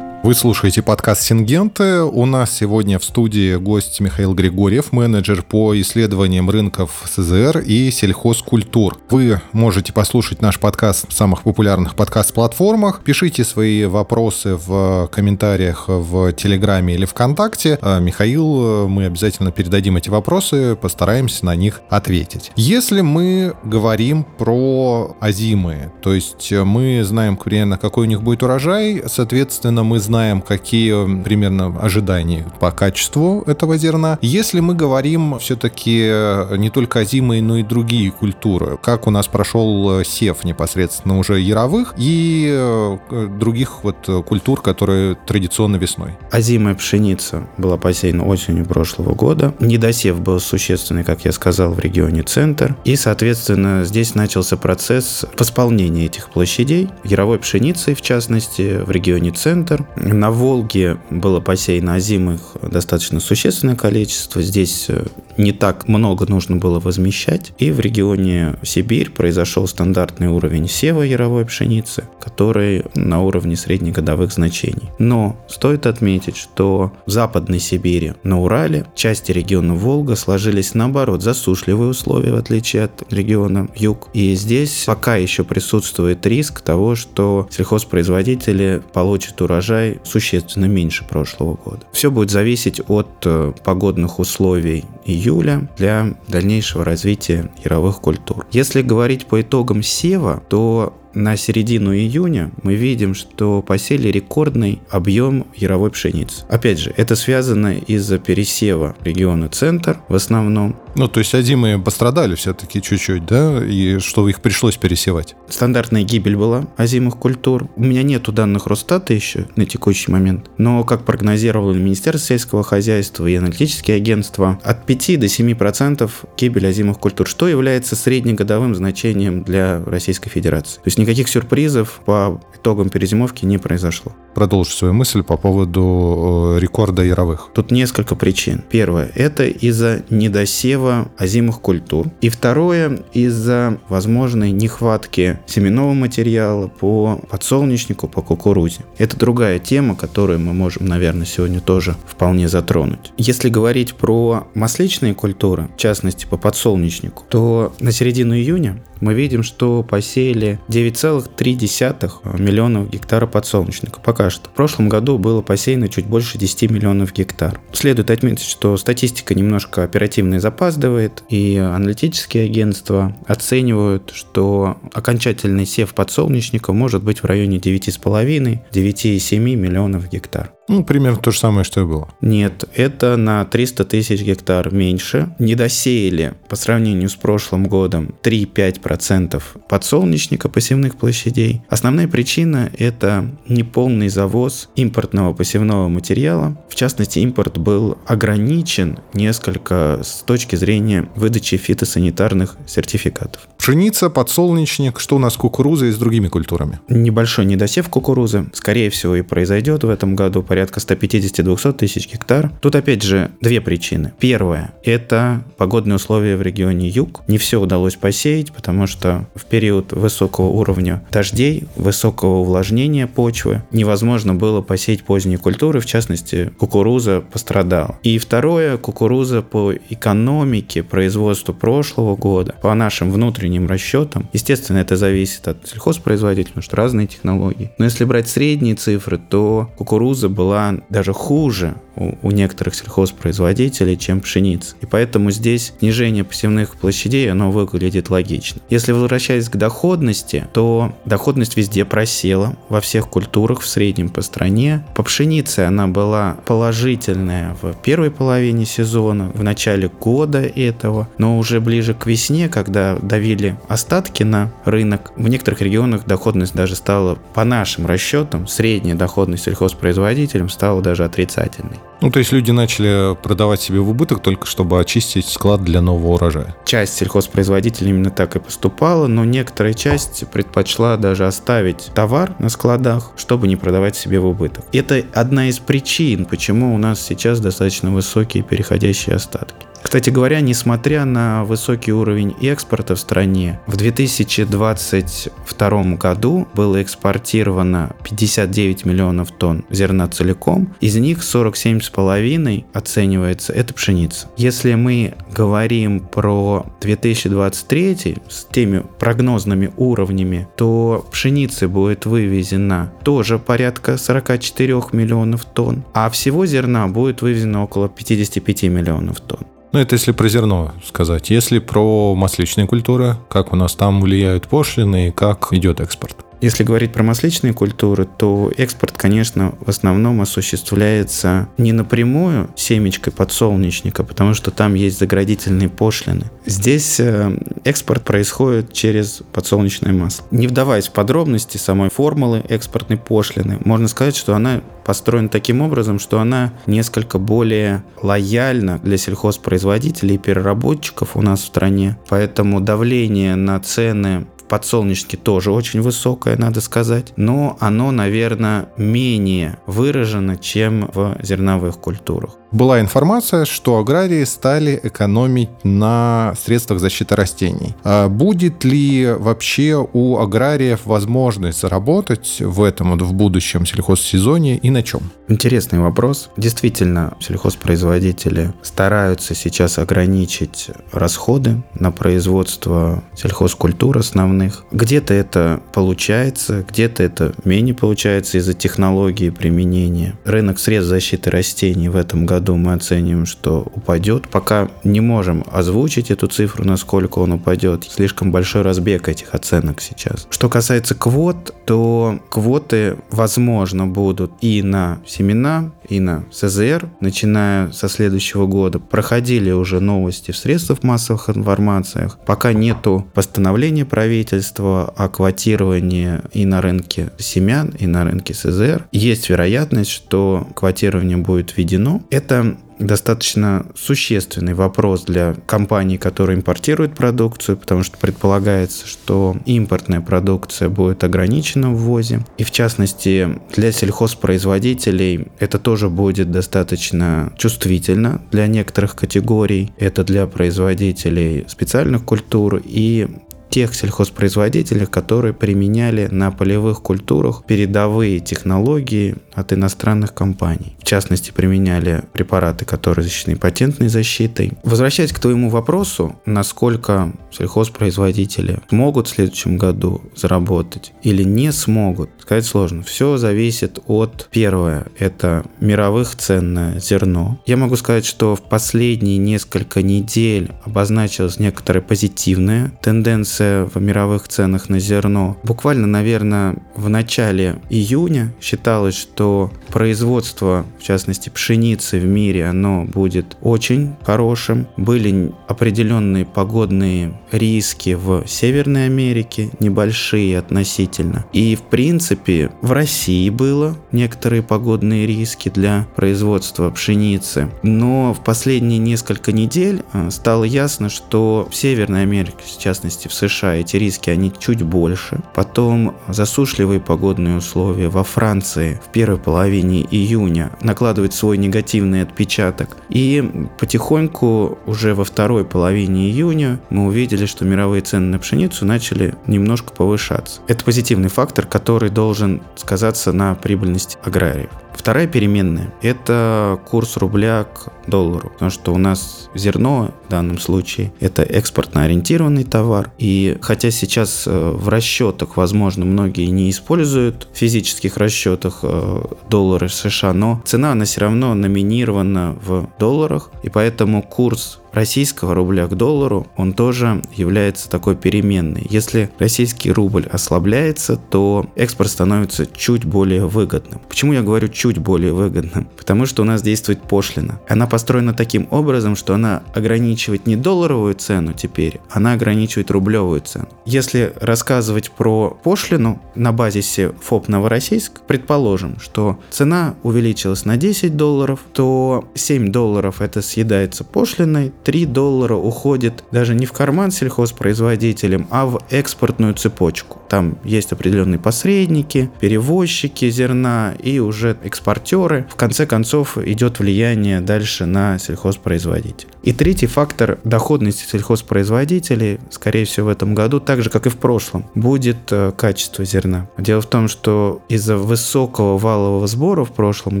Вы 0.28 0.34
слушаете 0.34 0.82
подкаст 0.82 1.22
«Сингенты». 1.22 2.02
У 2.02 2.26
нас 2.26 2.54
сегодня 2.54 2.98
в 2.98 3.04
студии 3.04 3.56
гость 3.56 3.98
Михаил 4.00 4.34
Григорьев, 4.34 4.92
менеджер 4.92 5.42
по 5.42 5.74
исследованиям 5.80 6.50
рынков 6.50 7.02
СЗР 7.06 7.60
и 7.64 7.90
сельхозкультур. 7.90 8.98
Вы 9.08 9.40
можете 9.52 9.94
послушать 9.94 10.42
наш 10.42 10.60
подкаст 10.60 11.08
в 11.08 11.14
самых 11.14 11.44
популярных 11.44 11.94
подкаст-платформах. 11.94 13.00
Пишите 13.04 13.42
свои 13.42 13.86
вопросы 13.86 14.56
в 14.56 15.08
комментариях 15.10 15.84
в 15.88 16.34
Телеграме 16.34 16.96
или 16.96 17.06
ВКонтакте. 17.06 17.78
А 17.80 17.98
Михаил, 17.98 18.86
мы 18.86 19.06
обязательно 19.06 19.50
передадим 19.50 19.96
эти 19.96 20.10
вопросы, 20.10 20.76
постараемся 20.76 21.46
на 21.46 21.56
них 21.56 21.80
ответить. 21.88 22.52
Если 22.54 23.00
мы 23.00 23.54
говорим 23.64 24.26
про 24.36 25.16
озимы, 25.20 25.90
то 26.02 26.12
есть 26.12 26.52
мы 26.52 27.02
знаем 27.02 27.38
примерно, 27.38 27.78
какой 27.78 28.06
у 28.06 28.10
них 28.10 28.22
будет 28.22 28.42
урожай, 28.42 29.04
соответственно, 29.06 29.84
мы 29.84 29.98
знаем, 29.98 30.17
знаем, 30.18 30.42
какие 30.42 31.22
примерно 31.22 31.78
ожидания 31.80 32.44
по 32.58 32.72
качеству 32.72 33.44
этого 33.46 33.76
зерна. 33.76 34.18
Если 34.20 34.58
мы 34.58 34.74
говорим 34.74 35.38
все-таки 35.38 36.10
не 36.58 36.70
только 36.70 36.98
о 36.98 37.04
зимой, 37.04 37.40
но 37.40 37.58
и 37.58 37.62
другие 37.62 38.10
культуры, 38.10 38.78
как 38.82 39.06
у 39.06 39.10
нас 39.10 39.28
прошел 39.28 40.02
сев 40.02 40.42
непосредственно 40.42 41.18
уже 41.18 41.38
яровых 41.38 41.94
и 41.96 42.48
э, 42.50 43.28
других 43.38 43.84
вот 43.84 44.08
культур, 44.26 44.60
которые 44.60 45.14
традиционно 45.14 45.76
весной. 45.76 46.16
Озимая 46.32 46.74
пшеница 46.74 47.46
была 47.56 47.76
посеяна 47.76 48.26
осенью 48.26 48.64
прошлого 48.64 49.14
года. 49.14 49.54
Недосев 49.60 50.20
был 50.20 50.40
существенный, 50.40 51.04
как 51.04 51.24
я 51.24 51.30
сказал, 51.30 51.74
в 51.74 51.78
регионе 51.78 52.24
Центр. 52.24 52.74
И, 52.82 52.96
соответственно, 52.96 53.84
здесь 53.84 54.16
начался 54.16 54.56
процесс 54.56 55.24
восполнения 55.38 56.06
этих 56.06 56.30
площадей. 56.30 56.88
Яровой 57.04 57.38
пшеницей, 57.38 57.94
в 57.94 58.02
частности, 58.02 58.82
в 58.82 58.90
регионе 58.90 59.30
Центр. 59.30 59.86
На 60.00 60.30
Волге 60.30 60.98
было 61.10 61.40
посеяно 61.40 61.94
озимых 61.94 62.40
достаточно 62.62 63.20
существенное 63.20 63.76
количество. 63.76 64.40
Здесь 64.40 64.86
э, 64.88 65.04
не 65.36 65.52
так 65.52 65.88
много 65.88 66.26
нужно 66.26 66.56
было 66.56 66.78
возмещать. 66.78 67.52
И 67.58 67.70
в 67.70 67.80
регионе 67.80 68.56
Сибирь 68.62 69.10
произошел 69.10 69.66
стандартный 69.66 70.28
уровень 70.28 70.68
сева 70.68 71.02
яровой 71.02 71.44
пшеницы, 71.46 72.04
который 72.20 72.84
на 72.94 73.22
уровне 73.22 73.56
среднегодовых 73.56 74.32
значений. 74.32 74.90
Но 74.98 75.36
стоит 75.48 75.86
отметить, 75.86 76.36
что 76.36 76.92
в 77.06 77.10
Западной 77.10 77.58
Сибири, 77.58 78.14
на 78.22 78.40
Урале, 78.40 78.86
части 78.94 79.32
региона 79.32 79.74
Волга 79.74 80.14
сложились 80.14 80.74
наоборот 80.74 81.22
засушливые 81.22 81.90
условия, 81.90 82.32
в 82.32 82.36
отличие 82.36 82.84
от 82.84 83.02
региона 83.12 83.68
Юг. 83.74 84.08
И 84.12 84.34
здесь 84.34 84.84
пока 84.86 85.16
еще 85.16 85.44
присутствует 85.44 86.24
риск 86.26 86.60
того, 86.60 86.94
что 86.94 87.48
сельхозпроизводители 87.50 88.82
получат 88.92 89.40
урожай 89.40 89.87
существенно 90.04 90.66
меньше 90.66 91.04
прошлого 91.04 91.54
года. 91.54 91.80
Все 91.92 92.10
будет 92.10 92.30
зависеть 92.30 92.80
от 92.88 93.08
э, 93.24 93.52
погодных 93.64 94.18
условий 94.18 94.84
июля 95.04 95.68
для 95.76 96.14
дальнейшего 96.28 96.84
развития 96.84 97.50
яровых 97.64 98.00
культур. 98.00 98.46
Если 98.52 98.82
говорить 98.82 99.26
по 99.26 99.40
итогам 99.40 99.82
сева, 99.82 100.42
то 100.48 100.94
на 101.14 101.36
середину 101.36 101.94
июня 101.94 102.50
мы 102.62 102.74
видим, 102.74 103.14
что 103.14 103.62
посели 103.62 104.08
рекордный 104.08 104.80
объем 104.90 105.46
яровой 105.54 105.90
пшеницы. 105.90 106.44
Опять 106.48 106.78
же, 106.78 106.92
это 106.96 107.16
связано 107.16 107.76
из-за 107.78 108.18
пересева 108.18 108.96
региона 109.02 109.48
Центр 109.48 109.98
в 110.08 110.14
основном. 110.14 110.76
Ну, 110.94 111.06
то 111.06 111.20
есть 111.20 111.34
озимые 111.34 111.78
пострадали 111.78 112.34
все-таки 112.34 112.82
чуть-чуть, 112.82 113.24
да, 113.24 113.64
и 113.64 113.98
что 114.00 114.28
их 114.28 114.40
пришлось 114.40 114.76
пересевать? 114.76 115.36
Стандартная 115.48 116.02
гибель 116.02 116.36
была 116.36 116.66
озимых 116.76 117.16
культур. 117.18 117.68
У 117.76 117.84
меня 117.84 118.02
нету 118.02 118.32
данных 118.32 118.66
Росстата 118.66 119.14
еще 119.14 119.46
на 119.54 119.64
текущий 119.64 120.10
момент, 120.10 120.50
но, 120.58 120.82
как 120.84 121.04
прогнозировало 121.04 121.72
Министерство 121.72 122.28
сельского 122.28 122.64
хозяйства 122.64 123.26
и 123.26 123.34
аналитические 123.36 123.96
агентства, 123.96 124.58
от 124.64 124.86
5 124.86 125.20
до 125.20 125.28
7 125.28 125.54
процентов 125.54 126.24
гибель 126.36 126.66
озимых 126.66 126.98
культур, 126.98 127.28
что 127.28 127.48
является 127.48 127.94
среднегодовым 127.94 128.74
значением 128.74 129.44
для 129.44 129.82
Российской 129.84 130.30
Федерации. 130.30 130.76
То 130.76 130.82
есть 130.86 130.97
есть 130.98 131.08
никаких 131.08 131.28
сюрпризов 131.28 132.00
по 132.04 132.40
итогам 132.54 132.90
перезимовки 132.90 133.44
не 133.44 133.58
произошло. 133.58 134.12
Продолжу 134.34 134.70
свою 134.70 134.94
мысль 134.94 135.22
по 135.22 135.36
поводу 135.36 136.54
э, 136.56 136.60
рекорда 136.60 137.02
яровых. 137.02 137.50
Тут 137.54 137.70
несколько 137.70 138.14
причин. 138.14 138.62
Первое– 138.70 139.10
это 139.14 139.44
из-за 139.44 140.02
недосева 140.10 141.08
озимых 141.16 141.60
культур. 141.60 142.06
И 142.20 142.28
второе– 142.28 143.00
из-за 143.12 143.78
возможной 143.88 144.50
нехватки 144.50 145.38
семенного 145.46 145.92
материала 145.92 146.68
по 146.68 147.20
подсолнечнику, 147.30 148.08
по 148.08 148.22
кукурузе. 148.22 148.80
Это 148.98 149.16
другая 149.16 149.58
тема, 149.58 149.96
которую 149.96 150.40
мы 150.40 150.52
можем, 150.52 150.86
наверное, 150.86 151.26
сегодня 151.26 151.60
тоже 151.60 151.96
вполне 152.06 152.48
затронуть. 152.48 153.12
Если 153.16 153.48
говорить 153.48 153.94
про 153.94 154.46
масличные 154.54 155.14
культуры, 155.14 155.68
в 155.76 155.80
частности 155.80 156.26
по 156.26 156.36
подсолнечнику, 156.36 157.24
то 157.28 157.72
на 157.80 157.90
середину 157.92 158.34
июня 158.34 158.82
мы 159.00 159.14
видим, 159.14 159.42
что 159.42 159.82
посеяли 159.82 160.60
9,3 160.88 162.38
миллионов 162.38 162.90
гектаров 162.90 163.30
подсолнечника. 163.30 164.00
Пока 164.00 164.30
что. 164.30 164.48
В 164.48 164.52
прошлом 164.52 164.88
году 164.88 165.18
было 165.18 165.42
посеяно 165.42 165.88
чуть 165.88 166.06
больше 166.06 166.38
10 166.38 166.70
миллионов 166.70 167.12
гектар. 167.12 167.60
Следует 167.72 168.10
отметить, 168.10 168.44
что 168.44 168.76
статистика 168.76 169.34
немножко 169.34 169.84
оперативно 169.84 170.40
запаздывает, 170.40 171.22
и 171.28 171.56
аналитические 171.56 172.44
агентства 172.44 173.16
оценивают, 173.26 174.12
что 174.14 174.78
окончательный 174.92 175.66
сев 175.66 175.94
подсолнечника 175.94 176.72
может 176.72 177.02
быть 177.02 177.22
в 177.22 177.24
районе 177.24 177.58
9,5-9,7 177.58 179.38
миллионов 179.38 180.08
гектар. 180.10 180.52
Ну, 180.68 180.84
примерно 180.84 181.18
то 181.18 181.30
же 181.30 181.38
самое, 181.38 181.64
что 181.64 181.80
и 181.80 181.84
было. 181.84 182.08
Нет, 182.20 182.64
это 182.74 183.16
на 183.16 183.44
300 183.46 183.86
тысяч 183.86 184.20
гектар 184.20 184.72
меньше. 184.72 185.34
Не 185.38 185.54
досеяли 185.54 186.34
по 186.48 186.56
сравнению 186.56 187.08
с 187.08 187.14
прошлым 187.14 187.64
годом 187.64 188.14
3-5% 188.22 189.42
подсолнечника 189.66 190.50
посевных 190.78 190.96
площадей. 190.96 191.62
Основная 191.68 192.06
причина– 192.06 192.70
это 192.78 193.28
неполный 193.48 194.08
завоз 194.08 194.68
импортного 194.76 195.32
посевного 195.34 195.88
материала. 195.88 196.56
В 196.68 196.74
частности, 196.74 197.18
импорт 197.18 197.58
был 197.58 197.98
ограничен 198.06 199.00
несколько 199.12 200.00
с 200.04 200.22
точки 200.22 200.54
зрения 200.56 201.08
выдачи 201.16 201.56
фитосанитарных 201.56 202.56
сертификатов. 202.66 203.48
Пшеница, 203.58 204.08
подсолнечник, 204.08 205.00
что 205.00 205.16
у 205.16 205.18
нас 205.18 205.34
с 205.34 205.36
кукурузой 205.36 205.88
и 205.88 205.92
с 205.92 205.96
другими 205.96 206.28
культурами? 206.28 206.78
Небольшой 206.88 207.44
недосев 207.44 207.88
кукурузы, 207.88 208.46
скорее 208.52 208.88
всего, 208.90 209.16
и 209.16 209.22
произойдет 209.22 209.82
в 209.82 209.90
этом 209.90 210.14
году 210.14 210.42
порядка 210.42 210.78
150-200 210.78 211.72
тысяч 211.72 212.12
гектар. 212.12 212.52
Тут 212.60 212.76
опять 212.76 213.02
же 213.02 213.32
две 213.40 213.60
причины. 213.60 214.12
Первое– 214.20 214.74
это 214.84 215.42
погодные 215.56 215.96
условия 215.96 216.36
в 216.36 216.42
регионе 216.42 216.88
юг. 216.88 217.22
Не 217.26 217.36
все 217.38 217.60
удалось 217.60 217.96
посеять, 217.96 218.52
потому 218.52 218.86
что 218.86 219.28
в 219.34 219.44
период 219.44 219.92
высокого 219.92 220.46
уровня 220.46 220.67
дождей, 221.10 221.64
высокого 221.76 222.38
увлажнения 222.38 223.06
почвы 223.06 223.62
невозможно 223.70 224.34
было 224.34 224.60
посеять 224.60 225.04
поздние 225.04 225.38
культуры, 225.38 225.80
в 225.80 225.86
частности, 225.86 226.52
кукуруза 226.58 227.22
пострадала. 227.32 227.98
И 228.02 228.18
второе– 228.18 228.76
кукуруза 228.78 229.42
по 229.42 229.72
экономике 229.72 230.82
производства 230.82 231.52
прошлого 231.52 232.16
года, 232.16 232.54
по 232.62 232.74
нашим 232.74 233.10
внутренним 233.10 233.66
расчетам. 233.66 234.28
Естественно, 234.32 234.78
это 234.78 234.96
зависит 234.96 235.48
от 235.48 235.66
сельхозпроизводителя, 235.68 236.48
потому 236.48 236.62
что 236.62 236.76
разные 236.76 237.06
технологии. 237.06 237.72
Но 237.78 237.84
если 237.84 238.04
брать 238.04 238.28
средние 238.28 238.74
цифры, 238.74 239.18
то 239.18 239.70
кукуруза 239.76 240.28
была 240.28 240.74
даже 240.88 241.12
хуже 241.12 241.74
у, 241.96 242.14
у 242.22 242.30
некоторых 242.30 242.74
сельхозпроизводителей, 242.74 243.96
чем 243.96 244.20
пшеница. 244.20 244.76
И 244.80 244.86
поэтому 244.86 245.30
здесь 245.30 245.72
снижение 245.78 246.24
посевных 246.24 246.76
площадей, 246.76 247.30
оно 247.30 247.50
выглядит 247.50 248.10
логично. 248.10 248.60
Если 248.70 248.92
возвращаясь 248.92 249.48
к 249.48 249.56
доходности, 249.56 250.46
то 250.58 250.92
доходность 251.04 251.56
везде 251.56 251.84
просела, 251.84 252.56
во 252.68 252.80
всех 252.80 253.08
культурах 253.08 253.60
в 253.60 253.68
среднем 253.68 254.08
по 254.08 254.22
стране. 254.22 254.84
По 254.96 255.04
пшенице 255.04 255.60
она 255.60 255.86
была 255.86 256.38
положительная 256.46 257.56
в 257.62 257.74
первой 257.74 258.10
половине 258.10 258.64
сезона, 258.66 259.30
в 259.34 259.44
начале 259.44 259.88
года 259.88 260.40
этого, 260.40 261.08
но 261.16 261.38
уже 261.38 261.60
ближе 261.60 261.94
к 261.94 262.06
весне, 262.06 262.48
когда 262.48 262.96
давили 262.96 263.56
остатки 263.68 264.24
на 264.24 264.50
рынок, 264.64 265.12
в 265.14 265.28
некоторых 265.28 265.60
регионах 265.60 266.06
доходность 266.06 266.56
даже 266.56 266.74
стала, 266.74 267.18
по 267.34 267.44
нашим 267.44 267.86
расчетам, 267.86 268.48
средняя 268.48 268.96
доходность 268.96 269.44
сельхозпроизводителям 269.44 270.48
стала 270.48 270.82
даже 270.82 271.04
отрицательной. 271.04 271.78
Ну, 272.00 272.12
то 272.12 272.20
есть 272.20 272.30
люди 272.30 272.52
начали 272.52 273.16
продавать 273.16 273.60
себе 273.60 273.80
в 273.80 273.90
убыток 273.90 274.22
только 274.22 274.46
чтобы 274.46 274.80
очистить 274.80 275.26
склад 275.26 275.62
для 275.62 275.80
нового 275.80 276.14
урожая. 276.14 276.54
Часть 276.64 276.94
сельхозпроизводителей 276.96 277.90
именно 277.90 278.10
так 278.10 278.36
и 278.36 278.38
поступала, 278.38 279.08
но 279.08 279.24
некоторая 279.24 279.74
часть 279.74 280.24
предпочла 280.48 280.96
даже 280.96 281.26
оставить 281.26 281.90
товар 281.94 282.34
на 282.38 282.48
складах, 282.48 283.12
чтобы 283.16 283.46
не 283.48 283.56
продавать 283.56 283.96
себе 283.96 284.18
в 284.18 284.26
убыток. 284.26 284.64
Это 284.72 285.04
одна 285.12 285.48
из 285.48 285.58
причин, 285.58 286.24
почему 286.24 286.74
у 286.74 286.78
нас 286.78 287.00
сейчас 287.00 287.40
достаточно 287.40 287.90
высокие 287.90 288.42
переходящие 288.42 289.16
остатки. 289.16 289.67
Кстати 289.82 290.10
говоря, 290.10 290.40
несмотря 290.40 291.04
на 291.04 291.44
высокий 291.44 291.92
уровень 291.92 292.34
экспорта 292.42 292.94
в 292.94 293.00
стране, 293.00 293.58
в 293.66 293.76
2022 293.76 295.82
году 295.96 296.46
было 296.54 296.82
экспортировано 296.82 297.96
59 298.04 298.84
миллионов 298.84 299.32
тонн 299.32 299.64
зерна 299.70 300.08
целиком, 300.08 300.74
из 300.80 300.96
них 300.96 301.20
47,5 301.20 302.64
оценивается 302.72 303.52
это 303.52 303.72
пшеница. 303.72 304.28
Если 304.36 304.74
мы 304.74 305.14
говорим 305.34 306.00
про 306.00 306.66
2023 306.80 308.16
с 308.28 308.44
теми 308.44 308.84
прогнозными 308.98 309.72
уровнями, 309.76 310.48
то 310.56 311.06
пшеницы 311.10 311.68
будет 311.68 312.04
вывезено 312.04 312.92
тоже 313.04 313.38
порядка 313.38 313.96
44 313.96 314.82
миллионов 314.92 315.44
тонн, 315.44 315.84
а 315.94 316.10
всего 316.10 316.46
зерна 316.46 316.88
будет 316.88 317.22
вывезено 317.22 317.64
около 317.64 317.88
55 317.88 318.64
миллионов 318.64 319.20
тонн. 319.20 319.46
Ну, 319.72 319.78
это 319.78 319.96
если 319.96 320.12
про 320.12 320.28
зерно 320.28 320.72
сказать. 320.84 321.30
Если 321.30 321.58
про 321.58 322.14
масличные 322.14 322.66
культуры, 322.66 323.16
как 323.28 323.52
у 323.52 323.56
нас 323.56 323.74
там 323.74 324.00
влияют 324.00 324.48
пошлины 324.48 325.08
и 325.08 325.10
как 325.10 325.52
идет 325.52 325.80
экспорт? 325.80 326.27
Если 326.40 326.62
говорить 326.62 326.92
про 326.92 327.02
масличные 327.02 327.52
культуры, 327.52 328.06
то 328.06 328.52
экспорт, 328.56 328.94
конечно, 328.96 329.54
в 329.60 329.68
основном 329.68 330.20
осуществляется 330.20 331.48
не 331.58 331.72
напрямую 331.72 332.50
семечкой 332.54 333.12
подсолнечника, 333.12 334.04
потому 334.04 334.34
что 334.34 334.50
там 334.50 334.74
есть 334.74 334.98
заградительные 334.98 335.68
пошлины. 335.68 336.26
Здесь 336.46 337.00
э, 337.00 337.36
экспорт 337.64 338.04
происходит 338.04 338.72
через 338.72 339.22
подсолнечное 339.32 339.92
масло. 339.92 340.24
Не 340.30 340.46
вдаваясь 340.46 340.88
в 340.88 340.92
подробности 340.92 341.56
самой 341.56 341.90
формулы 341.90 342.44
экспортной 342.48 342.98
пошлины, 342.98 343.58
можно 343.64 343.88
сказать, 343.88 344.16
что 344.16 344.34
она 344.34 344.62
построена 344.84 345.28
таким 345.28 345.60
образом, 345.60 345.98
что 345.98 346.20
она 346.20 346.54
несколько 346.66 347.18
более 347.18 347.82
лояльна 348.00 348.78
для 348.82 348.96
сельхозпроизводителей 348.96 350.14
и 350.14 350.18
переработчиков 350.18 351.16
у 351.16 351.20
нас 351.20 351.42
в 351.42 351.46
стране. 351.46 351.98
Поэтому 352.08 352.60
давление 352.60 353.34
на 353.34 353.60
цены 353.60 354.26
подсолнечнике 354.48 355.16
тоже 355.16 355.52
очень 355.52 355.80
высокое, 355.80 356.36
надо 356.36 356.60
сказать, 356.60 357.12
но 357.16 357.56
оно, 357.60 357.90
наверное, 357.90 358.68
менее 358.76 359.58
выражено, 359.66 360.36
чем 360.36 360.90
в 360.92 361.16
зерновых 361.22 361.78
культурах. 361.78 362.36
Была 362.50 362.80
информация, 362.80 363.44
что 363.44 363.78
аграрии 363.78 364.24
стали 364.24 364.80
экономить 364.82 365.50
на 365.64 366.34
средствах 366.42 366.80
защиты 366.80 367.14
растений. 367.14 367.76
А 367.84 368.08
будет 368.08 368.64
ли 368.64 369.12
вообще 369.18 369.86
у 369.92 370.18
аграриев 370.18 370.86
возможность 370.86 371.60
заработать 371.60 372.38
в 372.40 372.62
этом 372.62 372.96
в 372.96 373.12
будущем 373.12 373.66
сельхозсезоне 373.66 374.56
и 374.56 374.70
на 374.70 374.82
чем? 374.82 375.10
Интересный 375.28 375.78
вопрос. 375.78 376.30
Действительно, 376.38 377.14
сельхозпроизводители 377.20 378.54
стараются 378.62 379.34
сейчас 379.34 379.78
ограничить 379.78 380.68
расходы 380.90 381.62
на 381.74 381.92
производство 381.92 383.04
сельхозкультур 383.14 383.98
основных. 383.98 384.64
Где-то 384.70 385.12
это 385.12 385.60
получается, 385.74 386.64
где-то 386.66 387.02
это 387.02 387.34
менее 387.44 387.74
получается 387.74 388.38
из-за 388.38 388.54
технологии 388.54 389.28
применения. 389.28 390.18
Рынок 390.24 390.58
средств 390.58 390.88
защиты 390.88 391.30
растений 391.30 391.90
в 391.90 391.96
этом 391.96 392.24
году 392.24 392.37
году 392.38 392.56
мы 392.56 392.74
оцениваем, 392.74 393.26
что 393.26 393.66
упадет. 393.74 394.28
Пока 394.28 394.68
не 394.84 395.00
можем 395.00 395.44
озвучить 395.50 396.10
эту 396.10 396.28
цифру, 396.28 396.64
насколько 396.64 397.18
он 397.18 397.32
упадет. 397.32 397.84
Слишком 397.84 398.30
большой 398.30 398.62
разбег 398.62 399.08
этих 399.08 399.34
оценок 399.34 399.80
сейчас. 399.80 400.26
Что 400.30 400.48
касается 400.48 400.94
квот, 400.94 401.54
то 401.66 402.20
квоты, 402.30 402.96
возможно, 403.10 403.86
будут 403.86 404.32
и 404.40 404.62
на 404.62 404.98
семена, 405.06 405.72
и 405.88 406.00
на 406.00 406.24
СЗР, 406.30 406.88
начиная 407.00 407.70
со 407.72 407.88
следующего 407.88 408.46
года. 408.46 408.78
Проходили 408.78 409.50
уже 409.50 409.80
новости 409.80 410.30
в 410.30 410.36
средствах 410.36 410.82
массовых 410.82 411.30
информациях. 411.30 412.18
Пока 412.26 412.52
нету 412.52 413.06
постановления 413.14 413.84
правительства 413.84 414.92
о 414.96 415.08
квотировании 415.08 416.20
и 416.32 416.44
на 416.44 416.60
рынке 416.60 417.10
семян, 417.18 417.74
и 417.78 417.86
на 417.86 418.04
рынке 418.04 418.34
СЗР. 418.34 418.88
Есть 418.92 419.28
вероятность, 419.30 419.90
что 419.90 420.46
квотирование 420.54 421.16
будет 421.16 421.56
введено. 421.56 422.02
Это 422.10 422.56
достаточно 422.78 423.66
существенный 423.74 424.54
вопрос 424.54 425.04
для 425.04 425.34
компаний, 425.46 425.98
которые 425.98 426.38
импортируют 426.38 426.94
продукцию, 426.94 427.56
потому 427.56 427.82
что 427.82 427.98
предполагается, 427.98 428.86
что 428.86 429.36
импортная 429.46 430.00
продукция 430.00 430.68
будет 430.68 431.04
ограничена 431.04 431.70
в 431.70 431.76
ввозе. 431.76 432.24
И 432.36 432.44
в 432.44 432.50
частности, 432.50 433.28
для 433.54 433.72
сельхозпроизводителей 433.72 435.28
это 435.38 435.58
тоже 435.58 435.88
будет 435.88 436.30
достаточно 436.30 437.32
чувствительно 437.36 438.22
для 438.30 438.46
некоторых 438.46 438.94
категорий. 438.94 439.72
Это 439.78 440.04
для 440.04 440.26
производителей 440.26 441.44
специальных 441.48 442.04
культур 442.04 442.60
и 442.64 443.08
тех 443.50 443.74
сельхозпроизводителей, 443.74 444.86
которые 444.86 445.34
применяли 445.34 446.06
на 446.10 446.30
полевых 446.30 446.82
культурах 446.82 447.44
передовые 447.46 448.20
технологии 448.20 449.16
от 449.38 449.52
иностранных 449.52 450.14
компаний. 450.14 450.76
В 450.80 450.84
частности, 450.84 451.30
применяли 451.30 452.04
препараты, 452.12 452.64
которые 452.64 453.02
защищены 453.02 453.36
патентной 453.36 453.88
защитой. 453.88 454.52
Возвращаясь 454.62 455.12
к 455.12 455.20
твоему 455.20 455.50
вопросу, 455.50 456.20
насколько 456.26 457.12
сельхозпроизводители 457.30 458.60
могут 458.70 459.06
в 459.06 459.10
следующем 459.10 459.56
году 459.56 460.02
заработать 460.16 460.92
или 461.02 461.22
не 461.22 461.52
смогут, 461.52 462.10
сказать 462.20 462.44
сложно. 462.44 462.82
Все 462.82 463.16
зависит 463.16 463.78
от, 463.86 464.28
первое, 464.30 464.86
это 464.98 465.44
мировых 465.60 466.16
цен 466.16 466.52
на 466.52 466.78
зерно. 466.78 467.40
Я 467.46 467.56
могу 467.56 467.76
сказать, 467.76 468.04
что 468.04 468.34
в 468.34 468.42
последние 468.42 469.18
несколько 469.18 469.82
недель 469.82 470.50
обозначилась 470.64 471.38
некоторая 471.38 471.82
позитивная 471.82 472.72
тенденция 472.82 473.64
в 473.66 473.76
мировых 473.76 474.28
ценах 474.28 474.68
на 474.68 474.78
зерно. 474.80 475.36
Буквально, 475.42 475.86
наверное, 475.86 476.56
в 476.74 476.88
начале 476.88 477.60
июня 477.70 478.34
считалось, 478.40 478.96
что 478.96 479.27
производство, 479.70 480.64
в 480.78 480.82
частности 480.82 481.28
пшеницы 481.28 481.98
в 481.98 482.04
мире, 482.04 482.46
оно 482.46 482.84
будет 482.84 483.36
очень 483.42 483.94
хорошим. 484.02 484.66
Были 484.76 485.32
определенные 485.46 486.24
погодные 486.24 487.18
риски 487.32 487.94
в 487.94 488.26
Северной 488.26 488.86
Америке, 488.86 489.50
небольшие 489.60 490.38
относительно. 490.38 491.26
И 491.32 491.54
в 491.56 491.62
принципе 491.62 492.50
в 492.62 492.72
России 492.72 493.28
было 493.30 493.76
некоторые 493.92 494.42
погодные 494.42 495.06
риски 495.06 495.48
для 495.48 495.86
производства 495.96 496.70
пшеницы. 496.70 497.50
Но 497.62 498.14
в 498.14 498.24
последние 498.24 498.78
несколько 498.78 499.32
недель 499.32 499.82
э, 499.92 500.10
стало 500.10 500.44
ясно, 500.44 500.88
что 500.88 501.48
в 501.50 501.54
Северной 501.54 502.02
Америке, 502.02 502.38
в 502.44 502.58
частности 502.58 503.08
в 503.08 503.14
США, 503.14 503.56
эти 503.56 503.76
риски 503.76 504.10
они 504.10 504.32
чуть 504.38 504.62
больше. 504.62 505.20
Потом 505.34 505.96
засушливые 506.08 506.80
погодные 506.80 507.36
условия 507.36 507.88
во 507.88 508.04
Франции 508.04 508.80
в 508.84 508.92
первой 509.18 509.38
половине 509.38 509.82
июня 509.82 510.50
накладывает 510.62 511.12
свой 511.12 511.36
негативный 511.38 512.02
отпечаток. 512.02 512.76
И 512.88 513.48
потихоньку 513.58 514.58
уже 514.66 514.94
во 514.94 515.04
второй 515.04 515.44
половине 515.44 516.08
июня 516.08 516.60
мы 516.70 516.86
увидели, 516.86 517.26
что 517.26 517.44
мировые 517.44 517.82
цены 517.82 518.06
на 518.06 518.18
пшеницу 518.18 518.64
начали 518.64 519.14
немножко 519.26 519.72
повышаться. 519.72 520.40
Это 520.48 520.64
позитивный 520.64 521.08
фактор, 521.08 521.46
который 521.46 521.90
должен 521.90 522.42
сказаться 522.56 523.12
на 523.12 523.34
прибыльности 523.34 523.98
аграриев. 524.04 524.50
Вторая 524.78 525.08
переменная– 525.08 525.74
это 525.82 526.58
курс 526.70 526.96
рубля 526.96 527.44
к 527.44 527.72
доллару, 527.88 528.30
потому 528.30 528.50
что 528.52 528.72
у 528.72 528.78
нас 528.78 529.28
зерно 529.34 529.90
в 530.06 530.10
данном 530.10 530.38
случае– 530.38 530.92
это 531.00 531.24
экспортно 531.24 531.82
ориентированный 531.82 532.44
товар, 532.44 532.92
и 532.96 533.36
хотя 533.42 533.72
сейчас 533.72 534.24
э, 534.26 534.30
в 534.30 534.68
расчетах, 534.68 535.36
возможно, 535.36 535.84
многие 535.84 536.26
не 536.26 536.48
используют 536.48 537.26
в 537.32 537.36
физических 537.36 537.96
расчетах 537.96 538.60
э, 538.62 539.02
доллары 539.28 539.68
США, 539.68 540.12
но 540.12 540.40
цена, 540.44 540.72
она 540.72 540.84
все 540.84 541.00
равно 541.00 541.34
номинирована 541.34 542.36
в 542.40 542.68
долларах, 542.78 543.32
и 543.42 543.50
поэтому 543.50 544.00
курс 544.00 544.60
российского 544.72 545.34
рубля 545.34 545.66
к 545.66 545.74
доллару, 545.74 546.26
он 546.36 546.52
тоже 546.52 547.02
является 547.14 547.68
такой 547.68 547.96
переменной. 547.96 548.66
Если 548.70 549.10
российский 549.18 549.72
рубль 549.72 550.06
ослабляется, 550.10 550.96
то 550.96 551.46
экспорт 551.56 551.90
становится 551.90 552.46
чуть 552.46 552.84
более 552.84 553.26
выгодным. 553.26 553.80
Почему 553.88 554.12
я 554.12 554.22
говорю 554.22 554.48
чуть 554.48 554.78
более 554.78 555.12
выгодным? 555.12 555.68
Потому 555.76 556.06
что 556.06 556.22
у 556.22 556.24
нас 556.24 556.42
действует 556.42 556.82
пошлина. 556.82 557.40
Она 557.48 557.66
построена 557.66 558.14
таким 558.14 558.48
образом, 558.50 558.96
что 558.96 559.14
она 559.14 559.42
ограничивает 559.54 560.26
не 560.26 560.36
долларовую 560.36 560.94
цену 560.94 561.32
теперь, 561.32 561.80
она 561.90 562.12
ограничивает 562.12 562.70
рублевую 562.70 563.20
цену. 563.20 563.48
Если 563.64 564.12
рассказывать 564.20 564.90
про 564.90 565.30
пошлину 565.42 566.00
на 566.14 566.32
базисе 566.32 566.92
ФОП 567.00 567.28
Новороссийск, 567.28 568.00
предположим, 568.06 568.78
что 568.80 569.18
цена 569.30 569.74
увеличилась 569.82 570.44
на 570.44 570.56
10 570.56 570.96
долларов, 570.96 571.40
то 571.52 572.08
7 572.14 572.50
долларов 572.50 573.00
это 573.00 573.22
съедается 573.22 573.84
пошлиной, 573.84 574.52
3 574.68 574.84
доллара 574.84 575.34
уходит 575.34 576.04
даже 576.12 576.34
не 576.34 576.44
в 576.44 576.52
карман 576.52 576.90
сельхозпроизводителям, 576.90 578.28
а 578.30 578.44
в 578.44 578.60
экспортную 578.68 579.32
цепочку. 579.32 579.98
Там 580.10 580.36
есть 580.44 580.72
определенные 580.72 581.18
посредники, 581.18 582.10
перевозчики 582.20 583.08
зерна 583.08 583.72
и 583.82 583.98
уже 583.98 584.36
экспортеры. 584.44 585.26
В 585.30 585.36
конце 585.36 585.64
концов 585.64 586.18
идет 586.18 586.58
влияние 586.58 587.22
дальше 587.22 587.64
на 587.64 587.98
сельхозпроизводителя. 587.98 589.08
И 589.22 589.32
третий 589.32 589.66
фактор 589.66 590.18
доходности 590.24 590.84
сельхозпроизводителей, 590.84 592.20
скорее 592.30 592.66
всего, 592.66 592.86
в 592.86 592.90
этом 592.90 593.14
году, 593.14 593.40
так 593.40 593.62
же, 593.62 593.70
как 593.70 593.86
и 593.86 593.90
в 593.90 593.96
прошлом, 593.96 594.44
будет 594.54 594.98
э, 595.10 595.32
качество 595.36 595.84
зерна. 595.84 596.28
Дело 596.38 596.60
в 596.60 596.66
том, 596.66 596.88
что 596.88 597.42
из-за 597.48 597.76
высокого 597.76 598.58
валового 598.58 599.06
сбора 599.06 599.44
в 599.44 599.52
прошлом 599.52 600.00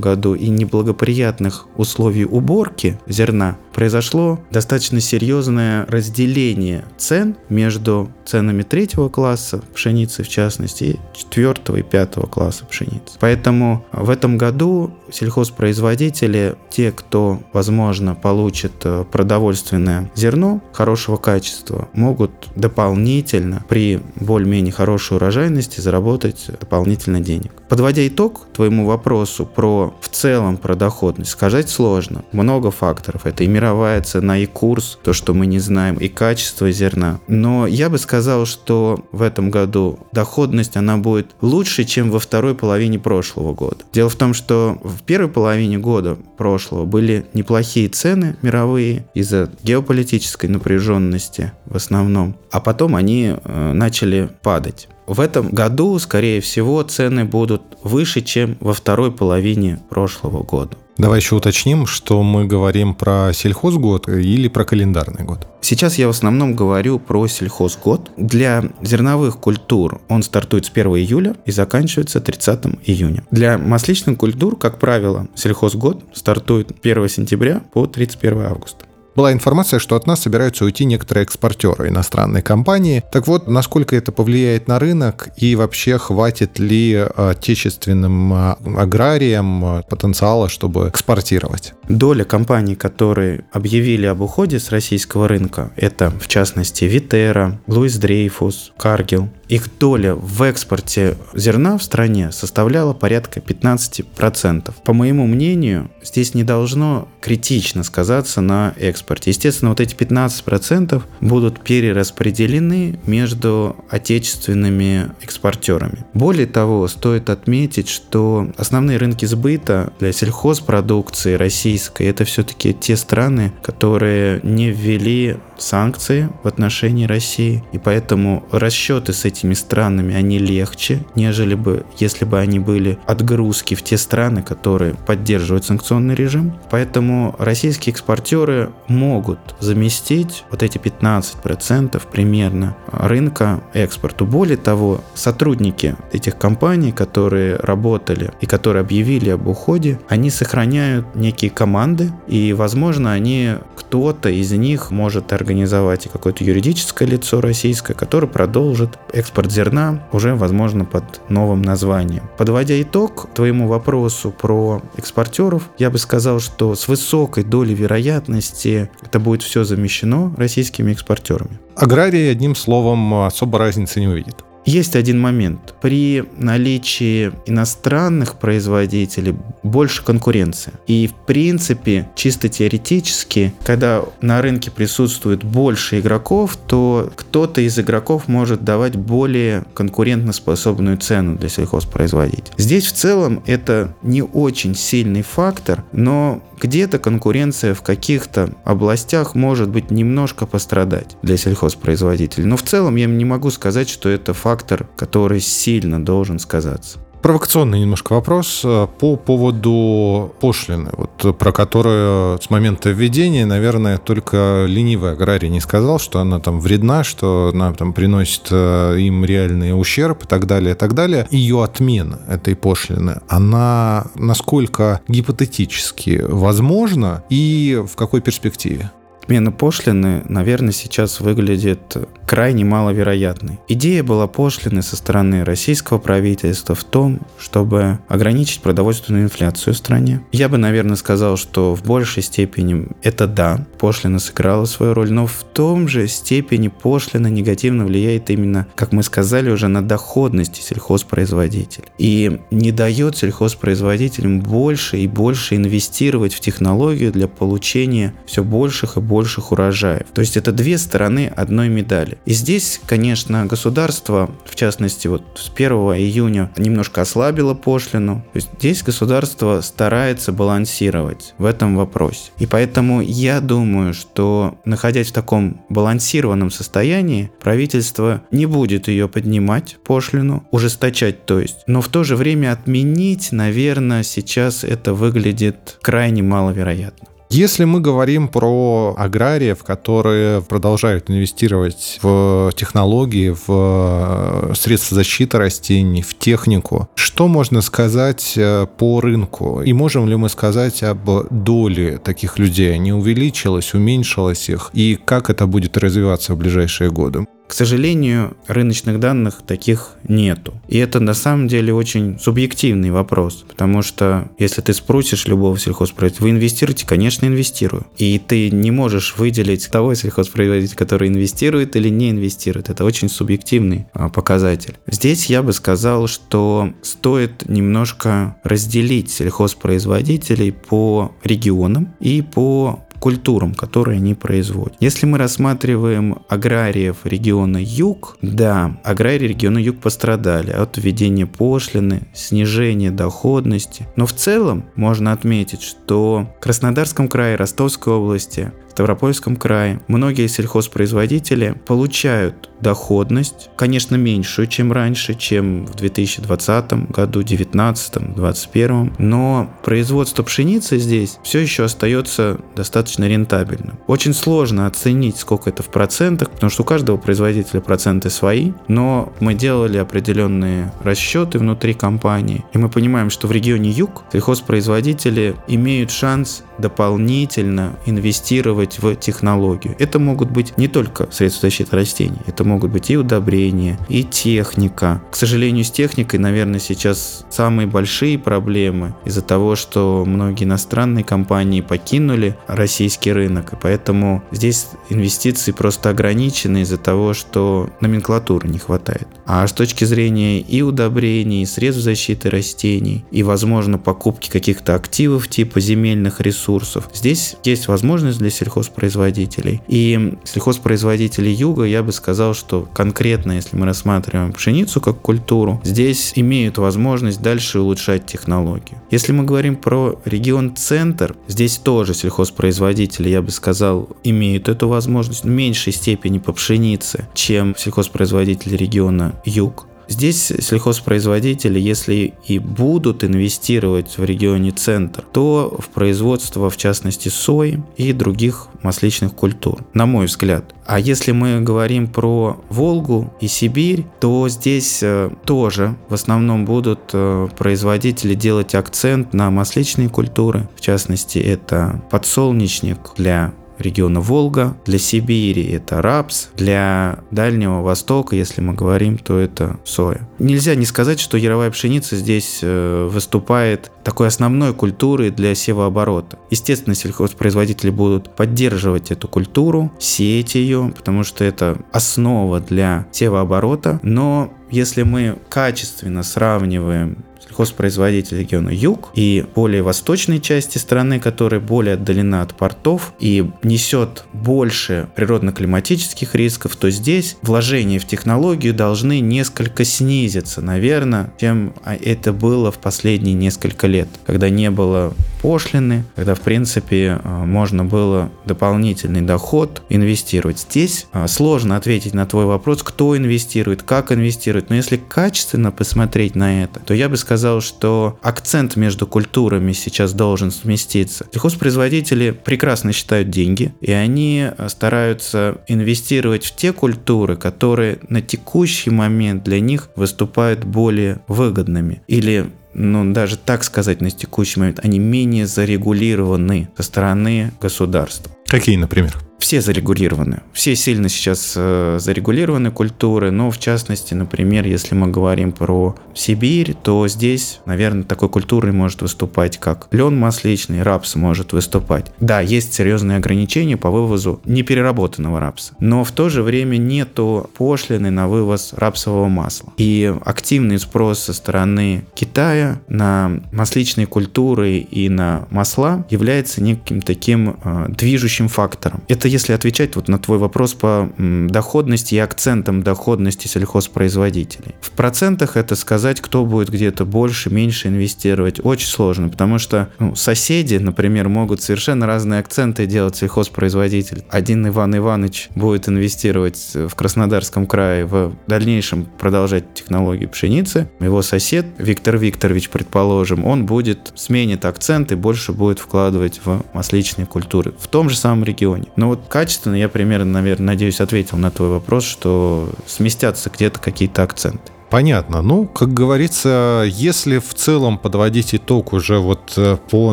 году 0.00 0.34
и 0.34 0.48
неблагоприятных 0.48 1.66
условий 1.76 2.24
уборки 2.24 2.98
зерна 3.06 3.56
произошло 3.72 4.40
достаточно 4.58 5.00
серьезное 5.00 5.86
разделение 5.86 6.84
цен 6.96 7.36
между 7.48 8.10
ценами 8.26 8.62
третьего 8.62 9.08
класса 9.08 9.62
пшеницы, 9.72 10.24
в 10.24 10.28
частности, 10.28 10.98
четвертого 11.14 11.76
и 11.76 11.82
пятого 11.82 12.26
класса 12.26 12.64
пшеницы. 12.66 13.16
Поэтому 13.20 13.86
в 13.92 14.10
этом 14.10 14.36
году 14.36 14.90
сельхозпроизводители, 15.12 16.56
те, 16.70 16.90
кто, 16.90 17.40
возможно, 17.52 18.16
получит 18.16 18.72
э, 18.82 19.04
продовольственное 19.10 20.10
зерно 20.16 20.60
хорошего 20.72 21.18
качества, 21.18 21.88
могут 21.92 22.32
дополнительно 22.56 23.64
при 23.68 24.00
более-менее 24.16 24.72
хорошей 24.72 25.18
урожайности 25.18 25.80
заработать 25.80 26.46
дополнительно 26.60 27.20
денег. 27.20 27.52
Подводя 27.68 28.06
итог 28.06 28.48
твоему 28.52 28.86
вопросу 28.86 29.46
про 29.46 29.94
в 30.00 30.08
целом 30.08 30.56
про 30.56 30.74
доходность, 30.74 31.30
сказать 31.30 31.70
сложно. 31.70 32.24
Много 32.32 32.70
факторов. 32.70 33.24
Это 33.24 33.44
и 33.44 33.46
мировая 33.46 34.02
цена, 34.02 34.37
и 34.38 34.46
курс, 34.46 34.98
то, 35.02 35.12
что 35.12 35.34
мы 35.34 35.46
не 35.46 35.58
знаем, 35.58 35.96
и 35.96 36.08
качество 36.08 36.70
зерна. 36.70 37.20
Но 37.28 37.66
я 37.66 37.90
бы 37.90 37.98
сказал, 37.98 38.46
что 38.46 39.04
в 39.12 39.22
этом 39.22 39.50
году 39.50 39.98
доходность, 40.12 40.76
она 40.76 40.96
будет 40.96 41.34
лучше, 41.40 41.84
чем 41.84 42.10
во 42.10 42.18
второй 42.18 42.54
половине 42.54 42.98
прошлого 42.98 43.54
года. 43.54 43.78
Дело 43.92 44.08
в 44.08 44.16
том, 44.16 44.34
что 44.34 44.78
в 44.82 45.02
первой 45.02 45.28
половине 45.28 45.78
года 45.78 46.16
прошлого 46.36 46.84
были 46.84 47.26
неплохие 47.34 47.88
цены 47.88 48.36
мировые 48.42 49.06
из-за 49.14 49.50
геополитической 49.62 50.46
напряженности 50.46 51.52
в 51.66 51.76
основном, 51.76 52.36
а 52.50 52.60
потом 52.60 52.96
они 52.96 53.34
э, 53.34 53.72
начали 53.72 54.30
падать. 54.42 54.88
В 55.06 55.20
этом 55.20 55.48
году, 55.48 55.98
скорее 55.98 56.42
всего, 56.42 56.82
цены 56.82 57.24
будут 57.24 57.62
выше, 57.82 58.20
чем 58.20 58.58
во 58.60 58.74
второй 58.74 59.10
половине 59.10 59.80
прошлого 59.88 60.42
года. 60.42 60.76
Давай 60.98 61.20
еще 61.20 61.36
уточним, 61.36 61.86
что 61.86 62.24
мы 62.24 62.44
говорим 62.44 62.92
про 62.92 63.30
сельхозгод 63.32 64.08
или 64.08 64.48
про 64.48 64.64
календарный 64.64 65.24
год. 65.24 65.46
Сейчас 65.60 65.96
я 65.96 66.08
в 66.08 66.10
основном 66.10 66.56
говорю 66.56 66.98
про 66.98 67.28
сельхозгод. 67.28 68.10
Для 68.16 68.64
зерновых 68.82 69.38
культур 69.38 70.00
он 70.08 70.24
стартует 70.24 70.66
с 70.66 70.70
1 70.70 70.86
июля 70.96 71.36
и 71.46 71.52
заканчивается 71.52 72.20
30 72.20 72.80
июня. 72.84 73.22
Для 73.30 73.58
масличных 73.58 74.18
культур, 74.18 74.56
как 74.56 74.80
правило, 74.80 75.28
сельхозгод 75.36 76.02
стартует 76.14 76.72
1 76.82 77.08
сентября 77.08 77.62
по 77.72 77.86
31 77.86 78.40
августа 78.40 78.87
была 79.18 79.32
информация, 79.32 79.80
что 79.80 79.96
от 79.96 80.06
нас 80.06 80.20
собираются 80.20 80.64
уйти 80.64 80.84
некоторые 80.84 81.24
экспортеры, 81.24 81.88
иностранные 81.88 82.40
компании. 82.40 83.02
Так 83.10 83.26
вот, 83.26 83.48
насколько 83.48 83.96
это 83.96 84.12
повлияет 84.12 84.68
на 84.68 84.78
рынок 84.78 85.30
и 85.36 85.56
вообще 85.56 85.98
хватит 85.98 86.60
ли 86.60 86.94
отечественным 86.94 88.32
а, 88.32 88.58
аграриям 88.76 89.64
а, 89.64 89.82
потенциала, 89.82 90.48
чтобы 90.48 90.88
экспортировать? 90.88 91.74
Доля 91.88 92.24
компаний, 92.24 92.74
которые 92.74 93.44
объявили 93.50 94.04
об 94.04 94.20
уходе 94.20 94.58
с 94.58 94.70
российского 94.70 95.26
рынка, 95.26 95.72
это 95.76 96.10
в 96.10 96.28
частности 96.28 96.84
Витера, 96.84 97.58
Луис 97.66 97.96
Дрейфус, 97.96 98.72
Каргил, 98.76 99.30
их 99.48 99.78
доля 99.78 100.14
в 100.14 100.42
экспорте 100.42 101.16
зерна 101.34 101.78
в 101.78 101.82
стране 101.82 102.30
составляла 102.32 102.92
порядка 102.92 103.40
15%. 103.40 104.74
По 104.84 104.92
моему 104.92 105.26
мнению, 105.26 105.90
здесь 106.02 106.34
не 106.34 106.44
должно 106.44 107.08
критично 107.20 107.82
сказаться 107.82 108.40
на 108.42 108.74
экспорте. 108.78 109.30
Естественно, 109.30 109.70
вот 109.70 109.80
эти 109.80 109.94
15% 109.94 111.02
будут 111.20 111.60
перераспределены 111.60 113.00
между 113.06 113.76
отечественными 113.88 115.12
экспортерами. 115.22 116.04
Более 116.12 116.46
того, 116.46 116.86
стоит 116.86 117.30
отметить, 117.30 117.88
что 117.88 118.52
основные 118.58 118.98
рынки 118.98 119.24
сбыта 119.24 119.92
для 119.98 120.12
сельхозпродукции 120.12 121.34
российской, 121.78 122.06
это 122.06 122.24
все-таки 122.24 122.74
те 122.74 122.96
страны, 122.96 123.52
которые 123.62 124.40
не 124.42 124.70
ввели 124.70 125.36
санкции 125.56 126.28
в 126.42 126.48
отношении 126.48 127.06
России, 127.06 127.62
и 127.72 127.78
поэтому 127.78 128.44
расчеты 128.50 129.12
с 129.12 129.24
этими 129.24 129.54
странами, 129.54 130.14
они 130.14 130.38
легче, 130.38 131.00
нежели 131.14 131.54
бы, 131.54 131.84
если 131.98 132.24
бы 132.24 132.38
они 132.38 132.58
были 132.58 132.98
отгрузки 133.06 133.74
в 133.74 133.82
те 133.82 133.96
страны, 133.96 134.42
которые 134.42 134.94
поддерживают 134.94 135.64
санкционный 135.64 136.14
режим. 136.14 136.52
Поэтому 136.70 137.34
российские 137.38 137.92
экспортеры 137.92 138.70
могут 138.88 139.38
заместить 139.60 140.44
вот 140.50 140.62
эти 140.62 140.78
15% 140.78 142.02
примерно 142.10 142.76
рынка 142.92 143.60
экспорту. 143.74 144.26
Более 144.26 144.56
того, 144.56 145.00
сотрудники 145.14 145.96
этих 146.12 146.38
компаний, 146.38 146.92
которые 146.92 147.56
работали 147.56 148.30
и 148.40 148.46
которые 148.46 148.82
объявили 148.82 149.30
об 149.30 149.46
уходе, 149.46 149.98
они 150.08 150.30
сохраняют 150.30 151.14
некие 151.14 151.50
команды, 151.68 152.10
и, 152.26 152.54
возможно, 152.54 153.12
они, 153.12 153.56
кто-то 153.76 154.30
из 154.30 154.50
них 154.52 154.90
может 154.90 155.34
организовать 155.34 156.08
какое-то 156.10 156.42
юридическое 156.42 157.06
лицо 157.06 157.42
российское, 157.42 157.92
которое 157.92 158.26
продолжит 158.26 158.98
экспорт 159.12 159.52
зерна 159.52 160.08
уже, 160.12 160.34
возможно, 160.34 160.86
под 160.86 161.04
новым 161.28 161.60
названием. 161.60 162.22
Подводя 162.38 162.80
итог 162.80 163.28
твоему 163.34 163.68
вопросу 163.68 164.30
про 164.30 164.80
экспортеров, 164.96 165.68
я 165.78 165.90
бы 165.90 165.98
сказал, 165.98 166.40
что 166.40 166.74
с 166.74 166.88
высокой 166.88 167.44
долей 167.44 167.74
вероятности 167.74 168.90
это 169.02 169.20
будет 169.20 169.42
все 169.42 169.64
замещено 169.64 170.32
российскими 170.38 170.92
экспортерами. 170.92 171.58
Аграрий, 171.76 172.30
одним 172.30 172.54
словом, 172.54 173.12
особо 173.12 173.58
разницы 173.58 174.00
не 174.00 174.08
увидит. 174.08 174.42
Есть 174.68 174.96
один 174.96 175.18
момент. 175.18 175.74
При 175.80 176.24
наличии 176.36 177.32
иностранных 177.46 178.38
производителей 178.38 179.34
больше 179.62 180.04
конкуренции. 180.04 180.74
И 180.86 181.06
в 181.06 181.14
принципе, 181.26 182.10
чисто 182.14 182.50
теоретически, 182.50 183.54
когда 183.64 184.04
на 184.20 184.42
рынке 184.42 184.70
присутствует 184.70 185.42
больше 185.42 186.00
игроков, 186.00 186.58
то 186.66 187.10
кто-то 187.16 187.62
из 187.62 187.78
игроков 187.78 188.28
может 188.28 188.62
давать 188.62 188.94
более 188.96 189.64
конкурентоспособную 189.72 190.98
цену 190.98 191.36
для 191.36 191.48
сельхозпроизводителя. 191.48 192.52
Здесь 192.58 192.88
в 192.88 192.92
целом 192.92 193.42
это 193.46 193.94
не 194.02 194.20
очень 194.20 194.74
сильный 194.74 195.22
фактор, 195.22 195.82
но 195.92 196.42
где-то 196.60 196.98
конкуренция 196.98 197.74
в 197.74 197.82
каких-то 197.82 198.50
областях 198.64 199.34
может 199.34 199.68
быть 199.68 199.90
немножко 199.90 200.46
пострадать 200.46 201.16
для 201.22 201.36
сельхозпроизводителей. 201.36 202.46
Но 202.46 202.56
в 202.56 202.62
целом 202.62 202.96
я 202.96 203.06
не 203.06 203.24
могу 203.24 203.50
сказать, 203.50 203.88
что 203.88 204.08
это 204.08 204.34
фактор, 204.58 204.86
который 204.96 205.40
сильно 205.40 206.04
должен 206.04 206.38
сказаться. 206.38 206.98
Провокационный 207.22 207.80
немножко 207.80 208.12
вопрос 208.12 208.62
э, 208.64 208.86
по 209.00 209.16
поводу 209.16 210.32
пошлины, 210.40 210.90
вот, 210.96 211.36
про 211.36 211.50
которую 211.50 212.40
с 212.40 212.48
момента 212.48 212.90
введения, 212.90 213.44
наверное, 213.44 213.98
только 213.98 214.66
ленивый 214.68 215.12
аграрий 215.12 215.48
не 215.48 215.60
сказал, 215.60 215.98
что 215.98 216.20
она 216.20 216.38
там 216.38 216.60
вредна, 216.60 217.02
что 217.02 217.50
она 217.52 217.72
там 217.72 217.92
приносит 217.92 218.48
э, 218.52 218.98
им 219.00 219.24
реальный 219.24 219.78
ущерб 219.78 220.24
и 220.24 220.26
так 220.26 220.46
далее, 220.46 220.74
и 220.74 220.78
так 220.78 220.94
далее. 220.94 221.26
Ее 221.30 221.64
отмена 221.64 222.20
этой 222.28 222.54
пошлины, 222.54 223.20
она 223.28 224.06
насколько 224.14 225.00
гипотетически 225.08 226.24
возможна 226.28 227.24
и 227.30 227.82
в 227.84 227.96
какой 227.96 228.20
перспективе? 228.20 228.92
Отмена 229.28 229.52
пошлины, 229.52 230.22
наверное, 230.26 230.72
сейчас 230.72 231.20
выглядит 231.20 231.98
крайне 232.26 232.64
маловероятной. 232.64 233.58
Идея 233.68 234.02
была 234.02 234.26
пошлины 234.26 234.80
со 234.80 234.96
стороны 234.96 235.44
российского 235.44 235.98
правительства 235.98 236.74
в 236.74 236.82
том, 236.82 237.20
чтобы 237.38 237.98
ограничить 238.08 238.62
продовольственную 238.62 239.24
инфляцию 239.24 239.74
в 239.74 239.76
стране. 239.76 240.22
Я 240.32 240.48
бы, 240.48 240.56
наверное, 240.56 240.96
сказал, 240.96 241.36
что 241.36 241.74
в 241.74 241.82
большей 241.82 242.22
степени 242.22 242.86
это 243.02 243.26
да, 243.26 243.66
пошлина 243.78 244.18
сыграла 244.18 244.64
свою 244.64 244.94
роль, 244.94 245.12
но 245.12 245.26
в 245.26 245.44
том 245.52 245.88
же 245.88 246.08
степени 246.08 246.68
пошлина 246.68 247.26
негативно 247.26 247.84
влияет 247.84 248.30
именно, 248.30 248.66
как 248.76 248.92
мы 248.92 249.02
сказали, 249.02 249.50
уже 249.50 249.68
на 249.68 249.82
доходности 249.82 250.62
сельхозпроизводителя. 250.62 251.84
И 251.98 252.40
не 252.50 252.72
дает 252.72 253.18
сельхозпроизводителям 253.18 254.40
больше 254.40 254.96
и 254.96 255.06
больше 255.06 255.56
инвестировать 255.56 256.32
в 256.32 256.40
технологию 256.40 257.12
для 257.12 257.28
получения 257.28 258.14
все 258.24 258.42
больших 258.42 258.96
и 258.96 259.00
больших 259.00 259.17
больших 259.18 259.50
урожаев. 259.50 260.06
То 260.14 260.20
есть 260.20 260.36
это 260.36 260.52
две 260.52 260.78
стороны 260.78 261.32
одной 261.34 261.68
медали. 261.68 262.18
И 262.24 262.32
здесь, 262.32 262.80
конечно, 262.86 263.46
государство, 263.46 264.30
в 264.44 264.54
частности, 264.54 265.08
вот 265.08 265.24
с 265.34 265.50
1 265.52 265.70
июня 265.72 266.52
немножко 266.56 267.00
ослабило 267.00 267.54
пошлину. 267.54 268.24
То 268.32 268.36
есть 268.36 268.48
здесь 268.60 268.84
государство 268.84 269.60
старается 269.60 270.30
балансировать 270.30 271.34
в 271.36 271.46
этом 271.46 271.76
вопросе. 271.76 272.30
И 272.38 272.46
поэтому 272.46 273.00
я 273.00 273.40
думаю, 273.40 273.92
что 273.92 274.60
находясь 274.64 275.08
в 275.08 275.12
таком 275.12 275.62
балансированном 275.68 276.52
состоянии, 276.52 277.32
правительство 277.40 278.22
не 278.30 278.46
будет 278.46 278.86
ее 278.86 279.08
поднимать, 279.08 279.78
пошлину, 279.84 280.46
ужесточать 280.52 281.26
то 281.26 281.40
есть. 281.40 281.58
Но 281.66 281.80
в 281.80 281.88
то 281.88 282.04
же 282.04 282.14
время 282.14 282.52
отменить, 282.52 283.32
наверное, 283.32 284.04
сейчас 284.04 284.62
это 284.62 284.94
выглядит 284.94 285.78
крайне 285.82 286.22
маловероятно. 286.22 287.08
Если 287.30 287.64
мы 287.64 287.80
говорим 287.80 288.26
про 288.28 288.94
аграриев, 288.96 289.62
которые 289.62 290.40
продолжают 290.40 291.10
инвестировать 291.10 291.98
в 292.02 292.52
технологии, 292.56 293.34
в 293.46 294.50
э, 294.50 294.54
средства 294.54 294.94
защиты 294.94 295.36
растений, 295.36 296.00
в 296.00 296.16
технику, 296.16 296.88
что 296.94 297.28
можно 297.28 297.60
сказать 297.60 298.32
э, 298.36 298.66
по 298.78 299.02
рынку? 299.02 299.60
И 299.60 299.74
можем 299.74 300.08
ли 300.08 300.16
мы 300.16 300.30
сказать 300.30 300.82
об 300.82 301.28
доле 301.30 301.98
таких 301.98 302.38
людей? 302.38 302.78
Не 302.78 302.94
увеличилась, 302.94 303.74
уменьшилась 303.74 304.48
их? 304.48 304.70
И 304.72 304.98
как 305.04 305.28
это 305.28 305.46
будет 305.46 305.76
развиваться 305.76 306.32
в 306.32 306.38
ближайшие 306.38 306.90
годы? 306.90 307.26
К 307.48 307.54
сожалению, 307.54 308.36
рыночных 308.46 309.00
данных 309.00 309.40
таких 309.46 309.92
нету. 310.06 310.60
И 310.68 310.76
это 310.76 311.00
на 311.00 311.14
самом 311.14 311.48
деле 311.48 311.72
очень 311.72 312.18
субъективный 312.20 312.90
вопрос, 312.90 313.46
потому 313.48 313.80
что 313.80 314.28
если 314.38 314.60
ты 314.60 314.74
спросишь 314.74 315.26
любого 315.26 315.58
сельхозпроизводителя, 315.58 316.24
вы 316.24 316.30
инвестируете? 316.30 316.86
Конечно, 316.86 317.24
инвестирую. 317.24 317.86
И 317.96 318.18
ты 318.18 318.50
не 318.50 318.70
можешь 318.70 319.16
выделить 319.16 319.70
того 319.70 319.94
сельхозпроизводителя, 319.94 320.76
который 320.76 321.08
инвестирует 321.08 321.74
или 321.74 321.88
не 321.88 322.10
инвестирует. 322.10 322.68
Это 322.68 322.84
очень 322.84 323.08
субъективный 323.08 323.86
а, 323.94 324.10
показатель. 324.10 324.76
Здесь 324.86 325.26
я 325.26 325.42
бы 325.42 325.54
сказал, 325.54 326.06
что 326.06 326.74
стоит 326.82 327.48
немножко 327.48 328.36
разделить 328.44 329.10
сельхозпроизводителей 329.10 330.52
по 330.52 331.12
регионам 331.24 331.94
и 331.98 332.20
по 332.20 332.84
культурам, 332.98 333.54
которые 333.54 333.96
они 333.96 334.14
производят. 334.14 334.74
Если 334.80 335.06
мы 335.06 335.18
рассматриваем 335.18 336.18
аграриев 336.28 336.98
региона 337.04 337.58
Юг, 337.58 338.16
да, 338.22 338.80
аграрии 338.84 339.28
региона 339.28 339.58
Юг 339.58 339.78
пострадали 339.80 340.50
от 340.50 340.76
введения 340.76 341.26
пошлины, 341.26 342.08
снижения 342.14 342.90
доходности, 342.90 343.86
но 343.96 344.06
в 344.06 344.12
целом 344.12 344.64
можно 344.74 345.12
отметить, 345.12 345.62
что 345.62 346.28
в 346.38 346.40
Краснодарском 346.40 347.08
крае, 347.08 347.36
Ростовской 347.36 347.92
области 347.92 348.52
Ставропольском 348.78 349.34
крае 349.34 349.80
многие 349.88 350.28
сельхозпроизводители 350.28 351.60
получают 351.66 352.48
доходность, 352.60 353.50
конечно, 353.56 353.96
меньшую, 353.96 354.46
чем 354.46 354.72
раньше, 354.72 355.14
чем 355.14 355.66
в 355.66 355.74
2020 355.74 356.90
году, 356.90 357.20
2019, 357.24 357.92
2021, 357.92 358.92
но 358.98 359.50
производство 359.64 360.22
пшеницы 360.22 360.78
здесь 360.78 361.18
все 361.24 361.40
еще 361.40 361.64
остается 361.64 362.38
достаточно 362.54 363.08
рентабельным. 363.08 363.80
Очень 363.88 364.14
сложно 364.14 364.68
оценить, 364.68 365.16
сколько 365.16 365.50
это 365.50 365.64
в 365.64 365.70
процентах, 365.70 366.30
потому 366.30 366.50
что 366.50 366.62
у 366.62 366.64
каждого 366.64 366.98
производителя 366.98 367.60
проценты 367.60 368.10
свои, 368.10 368.52
но 368.68 369.12
мы 369.18 369.34
делали 369.34 369.78
определенные 369.78 370.72
расчеты 370.84 371.40
внутри 371.40 371.74
компании, 371.74 372.44
и 372.52 372.58
мы 372.58 372.68
понимаем, 372.68 373.10
что 373.10 373.26
в 373.26 373.32
регионе 373.32 373.70
Юг 373.70 374.04
сельхозпроизводители 374.12 375.34
имеют 375.48 375.90
шанс 375.90 376.44
дополнительно 376.58 377.76
инвестировать 377.86 378.67
инвестировать 378.68 378.98
в 378.98 379.00
технологию. 379.00 379.74
Это 379.78 379.98
могут 379.98 380.30
быть 380.30 380.56
не 380.58 380.68
только 380.68 381.08
средства 381.10 381.48
защиты 381.48 381.76
растений, 381.76 382.18
это 382.26 382.44
могут 382.44 382.70
быть 382.70 382.90
и 382.90 382.96
удобрения, 382.96 383.78
и 383.88 384.04
техника. 384.04 385.00
К 385.10 385.16
сожалению, 385.16 385.64
с 385.64 385.70
техникой, 385.70 386.18
наверное, 386.18 386.60
сейчас 386.60 387.24
самые 387.30 387.66
большие 387.66 388.18
проблемы 388.18 388.94
из-за 389.04 389.22
того, 389.22 389.56
что 389.56 390.04
многие 390.06 390.44
иностранные 390.44 391.04
компании 391.04 391.60
покинули 391.60 392.36
российский 392.46 393.12
рынок, 393.12 393.52
и 393.52 393.56
поэтому 393.60 394.22
здесь 394.30 394.68
инвестиции 394.90 395.52
просто 395.52 395.90
ограничены 395.90 396.62
из-за 396.62 396.78
того, 396.78 397.14
что 397.14 397.70
номенклатуры 397.80 398.48
не 398.48 398.58
хватает. 398.58 399.08
А 399.26 399.46
с 399.46 399.52
точки 399.52 399.84
зрения 399.84 400.40
и 400.40 400.62
удобрений, 400.62 401.42
и 401.42 401.46
средств 401.46 401.82
защиты 401.82 402.30
растений, 402.30 403.04
и, 403.10 403.22
возможно, 403.22 403.78
покупки 403.78 404.30
каких-то 404.30 404.74
активов 404.74 405.28
типа 405.28 405.60
земельных 405.60 406.20
ресурсов. 406.20 406.88
Здесь 406.92 407.36
есть 407.44 407.68
возможность 407.68 408.18
для 408.18 408.30
сельхозпроизводителей. 408.62 409.60
И 409.68 410.14
сельхозпроизводители 410.24 411.28
юга, 411.28 411.64
я 411.64 411.82
бы 411.82 411.92
сказал, 411.92 412.34
что 412.34 412.68
конкретно, 412.72 413.32
если 413.32 413.56
мы 413.56 413.66
рассматриваем 413.66 414.32
пшеницу 414.32 414.80
как 414.80 415.00
культуру, 415.00 415.60
здесь 415.64 416.12
имеют 416.16 416.58
возможность 416.58 417.22
дальше 417.22 417.60
улучшать 417.60 418.06
технологию. 418.06 418.80
Если 418.90 419.12
мы 419.12 419.24
говорим 419.24 419.56
про 419.56 419.98
регион 420.04 420.56
центр, 420.56 421.16
здесь 421.28 421.58
тоже 421.58 421.94
сельхозпроизводители, 421.94 423.08
я 423.08 423.22
бы 423.22 423.30
сказал, 423.30 423.88
имеют 424.04 424.48
эту 424.48 424.68
возможность 424.68 425.24
в 425.24 425.28
меньшей 425.28 425.72
степени 425.72 426.18
по 426.18 426.32
пшенице, 426.32 427.08
чем 427.14 427.54
сельхозпроизводители 427.56 428.56
региона 428.56 429.14
юг. 429.24 429.66
Здесь 429.88 430.32
сельхозпроизводители, 430.38 431.58
если 431.58 432.14
и 432.26 432.38
будут 432.38 433.04
инвестировать 433.04 433.96
в 433.96 434.04
регионе 434.04 434.50
центр, 434.50 435.02
то 435.12 435.56
в 435.58 435.68
производство, 435.70 436.50
в 436.50 436.56
частности, 436.56 437.08
сои 437.08 437.62
и 437.76 437.92
других 437.92 438.48
масличных 438.62 439.14
культур, 439.14 439.64
на 439.72 439.86
мой 439.86 440.06
взгляд. 440.06 440.54
А 440.66 440.78
если 440.78 441.12
мы 441.12 441.40
говорим 441.40 441.86
про 441.86 442.38
Волгу 442.50 443.14
и 443.20 443.28
Сибирь, 443.28 443.86
то 444.00 444.28
здесь 444.28 444.80
э, 444.82 445.10
тоже 445.24 445.76
в 445.88 445.94
основном 445.94 446.44
будут 446.44 446.90
э, 446.92 447.28
производители 447.38 448.14
делать 448.14 448.54
акцент 448.54 449.14
на 449.14 449.30
масличные 449.30 449.88
культуры. 449.88 450.48
В 450.54 450.60
частности, 450.60 451.18
это 451.18 451.80
подсолнечник 451.90 452.78
для 452.98 453.32
региона 453.58 454.00
Волга, 454.00 454.56
для 454.64 454.78
Сибири 454.78 455.44
это 455.50 455.82
рапс, 455.82 456.28
для 456.36 457.00
Дальнего 457.10 457.62
Востока, 457.62 458.16
если 458.16 458.40
мы 458.40 458.54
говорим, 458.54 458.98
то 458.98 459.18
это 459.18 459.58
соя. 459.64 460.08
Нельзя 460.18 460.54
не 460.54 460.66
сказать, 460.66 461.00
что 461.00 461.16
яровая 461.16 461.50
пшеница 461.50 461.96
здесь 461.96 462.40
э, 462.42 462.88
выступает 462.90 463.70
такой 463.84 464.08
основной 464.08 464.54
культурой 464.54 465.10
для 465.10 465.34
севооборота. 465.34 466.18
Естественно, 466.30 466.74
сельхозпроизводители 466.74 467.70
будут 467.70 468.14
поддерживать 468.14 468.90
эту 468.90 469.08
культуру, 469.08 469.72
сеять 469.78 470.34
ее, 470.34 470.72
потому 470.76 471.04
что 471.04 471.24
это 471.24 471.58
основа 471.72 472.40
для 472.40 472.86
севооборота, 472.92 473.80
но 473.82 474.32
если 474.50 474.82
мы 474.82 475.18
качественно 475.28 476.02
сравниваем 476.02 477.04
сельхозпроизводитель 477.38 478.18
региона 478.18 478.50
Юг 478.50 478.90
и 478.94 479.24
более 479.34 479.62
восточной 479.62 480.20
части 480.20 480.58
страны, 480.58 480.98
которая 480.98 481.40
более 481.40 481.74
отдалена 481.74 482.22
от 482.22 482.34
портов 482.34 482.92
и 482.98 483.30
несет 483.42 484.04
больше 484.12 484.88
природно-климатических 484.96 486.14
рисков, 486.14 486.56
то 486.56 486.70
здесь 486.70 487.16
вложения 487.22 487.78
в 487.78 487.86
технологию 487.86 488.54
должны 488.54 489.00
несколько 489.00 489.64
снизиться, 489.64 490.40
наверное, 490.40 491.12
чем 491.20 491.54
это 491.64 492.12
было 492.12 492.50
в 492.50 492.58
последние 492.58 493.14
несколько 493.14 493.66
лет, 493.66 493.88
когда 494.06 494.28
не 494.28 494.50
было 494.50 494.94
пошлины, 495.22 495.84
когда, 495.96 496.14
в 496.14 496.20
принципе, 496.20 497.00
а, 497.02 497.24
можно 497.24 497.64
было 497.64 498.10
дополнительный 498.24 499.02
доход 499.02 499.62
инвестировать. 499.68 500.40
Здесь 500.40 500.86
а, 500.92 501.08
сложно 501.08 501.56
ответить 501.56 501.94
на 501.94 502.06
твой 502.06 502.24
вопрос, 502.24 502.62
кто 502.62 502.96
инвестирует, 502.96 503.62
как 503.62 503.92
инвестирует, 503.92 504.50
но 504.50 504.56
если 504.56 504.76
качественно 504.76 505.50
посмотреть 505.50 506.14
на 506.14 506.44
это, 506.44 506.60
то 506.60 506.74
я 506.74 506.88
бы 506.88 506.96
сказал, 506.96 507.27
сказал, 507.28 507.40
что 507.42 507.98
акцент 508.02 508.56
между 508.56 508.86
культурами 508.86 509.52
сейчас 509.52 509.92
должен 509.92 510.30
сместиться. 510.30 511.06
Сельхозпроизводители 511.12 512.10
прекрасно 512.10 512.72
считают 512.72 513.10
деньги, 513.10 513.52
и 513.60 513.70
они 513.72 514.30
стараются 514.48 515.38
инвестировать 515.46 516.24
в 516.24 516.34
те 516.34 516.52
культуры, 516.52 517.16
которые 517.16 517.78
на 517.88 518.00
текущий 518.00 518.70
момент 518.70 519.24
для 519.24 519.40
них 519.40 519.68
выступают 519.76 520.44
более 520.44 521.00
выгодными. 521.06 521.82
Или 521.86 522.30
ну, 522.54 522.92
даже 522.92 523.18
так 523.18 523.44
сказать, 523.44 523.80
на 523.82 523.90
текущий 523.90 524.40
момент, 524.40 524.60
они 524.64 524.78
менее 524.78 525.26
зарегулированы 525.26 526.48
со 526.56 526.62
стороны 526.62 527.32
государства. 527.40 528.10
Какие, 528.26 528.56
например? 528.56 528.96
Все 529.18 529.40
зарегулированы. 529.40 530.22
Все 530.32 530.54
сильно 530.54 530.88
сейчас 530.88 531.34
э, 531.36 531.78
зарегулированы 531.80 532.50
культуры, 532.50 533.10
но 533.10 533.30
в 533.30 533.38
частности, 533.38 533.94
например, 533.94 534.46
если 534.46 534.74
мы 534.74 534.88
говорим 534.88 535.32
про 535.32 535.76
Сибирь, 535.94 536.54
то 536.54 536.86
здесь, 536.86 537.40
наверное, 537.44 537.82
такой 537.82 538.08
культурой 538.08 538.52
может 538.52 538.80
выступать 538.82 539.38
как 539.38 539.66
лен 539.72 539.98
масличный, 539.98 540.62
рапс 540.62 540.94
может 540.94 541.32
выступать. 541.32 541.86
Да, 542.00 542.20
есть 542.20 542.54
серьезные 542.54 542.98
ограничения 542.98 543.56
по 543.56 543.70
вывозу 543.70 544.20
непереработанного 544.24 545.18
рапса, 545.18 545.54
но 545.58 545.82
в 545.82 545.90
то 545.90 546.08
же 546.08 546.22
время 546.22 546.56
нету 546.56 547.28
пошлины 547.36 547.90
на 547.90 548.06
вывоз 548.06 548.52
рапсового 548.52 549.08
масла. 549.08 549.52
И 549.56 549.92
активный 550.04 550.58
спрос 550.58 551.00
со 551.00 551.12
стороны 551.12 551.84
Китая 551.94 552.60
на 552.68 553.20
масличные 553.32 553.86
культуры 553.86 554.58
и 554.58 554.88
на 554.88 555.26
масла 555.30 555.84
является 555.90 556.42
неким 556.42 556.80
таким 556.80 557.36
э, 557.42 557.66
движущим 557.68 558.28
фактором. 558.28 558.82
Это 558.88 559.07
если 559.08 559.32
отвечать 559.32 559.76
вот 559.76 559.88
на 559.88 559.98
твой 559.98 560.18
вопрос 560.18 560.54
по 560.54 560.90
доходности 560.98 561.94
и 561.94 561.98
акцентам 561.98 562.62
доходности 562.62 563.26
сельхозпроизводителей. 563.26 564.54
В 564.60 564.70
процентах 564.70 565.36
это 565.36 565.56
сказать, 565.56 566.00
кто 566.00 566.24
будет 566.24 566.50
где-то 566.50 566.84
больше, 566.84 567.30
меньше 567.30 567.68
инвестировать, 567.68 568.40
очень 568.44 568.68
сложно, 568.68 569.08
потому 569.08 569.38
что 569.38 569.70
ну, 569.78 569.94
соседи, 569.94 570.56
например, 570.56 571.08
могут 571.08 571.42
совершенно 571.42 571.86
разные 571.86 572.20
акценты 572.20 572.66
делать 572.66 572.96
сельхозпроизводитель. 572.96 574.04
Один 574.10 574.46
Иван 574.46 574.76
Иванович 574.76 575.28
будет 575.34 575.68
инвестировать 575.68 576.52
в 576.54 576.74
Краснодарском 576.74 577.46
крае 577.46 577.86
в 577.86 578.14
дальнейшем 578.26 578.86
продолжать 578.98 579.54
технологии 579.54 580.06
пшеницы. 580.06 580.68
Его 580.80 581.02
сосед 581.02 581.46
Виктор 581.58 581.96
Викторович, 581.96 582.50
предположим, 582.50 583.24
он 583.24 583.46
будет 583.46 583.92
сменит 583.94 584.44
акцент 584.44 584.92
и 584.92 584.94
больше 584.94 585.32
будет 585.32 585.58
вкладывать 585.58 586.20
в 586.24 586.42
масличные 586.52 587.06
культуры 587.06 587.54
в 587.58 587.66
том 587.68 587.90
же 587.90 587.96
самом 587.96 588.24
регионе. 588.24 588.66
Но 588.76 588.88
вот 588.88 588.97
вот 588.98 589.08
качественно 589.08 589.54
я 589.54 589.68
примерно, 589.68 590.12
наверное, 590.12 590.48
надеюсь, 590.48 590.80
ответил 590.80 591.18
на 591.18 591.30
твой 591.30 591.48
вопрос, 591.48 591.84
что 591.84 592.50
сместятся 592.66 593.30
где-то 593.30 593.60
какие-то 593.60 594.02
акценты. 594.02 594.52
Понятно. 594.70 595.22
Ну, 595.22 595.46
как 595.46 595.72
говорится, 595.72 596.64
если 596.66 597.18
в 597.18 597.32
целом 597.34 597.78
подводить 597.78 598.34
итог 598.34 598.72
уже 598.72 598.98
вот 598.98 599.32
э, 599.36 599.56
по 599.70 599.92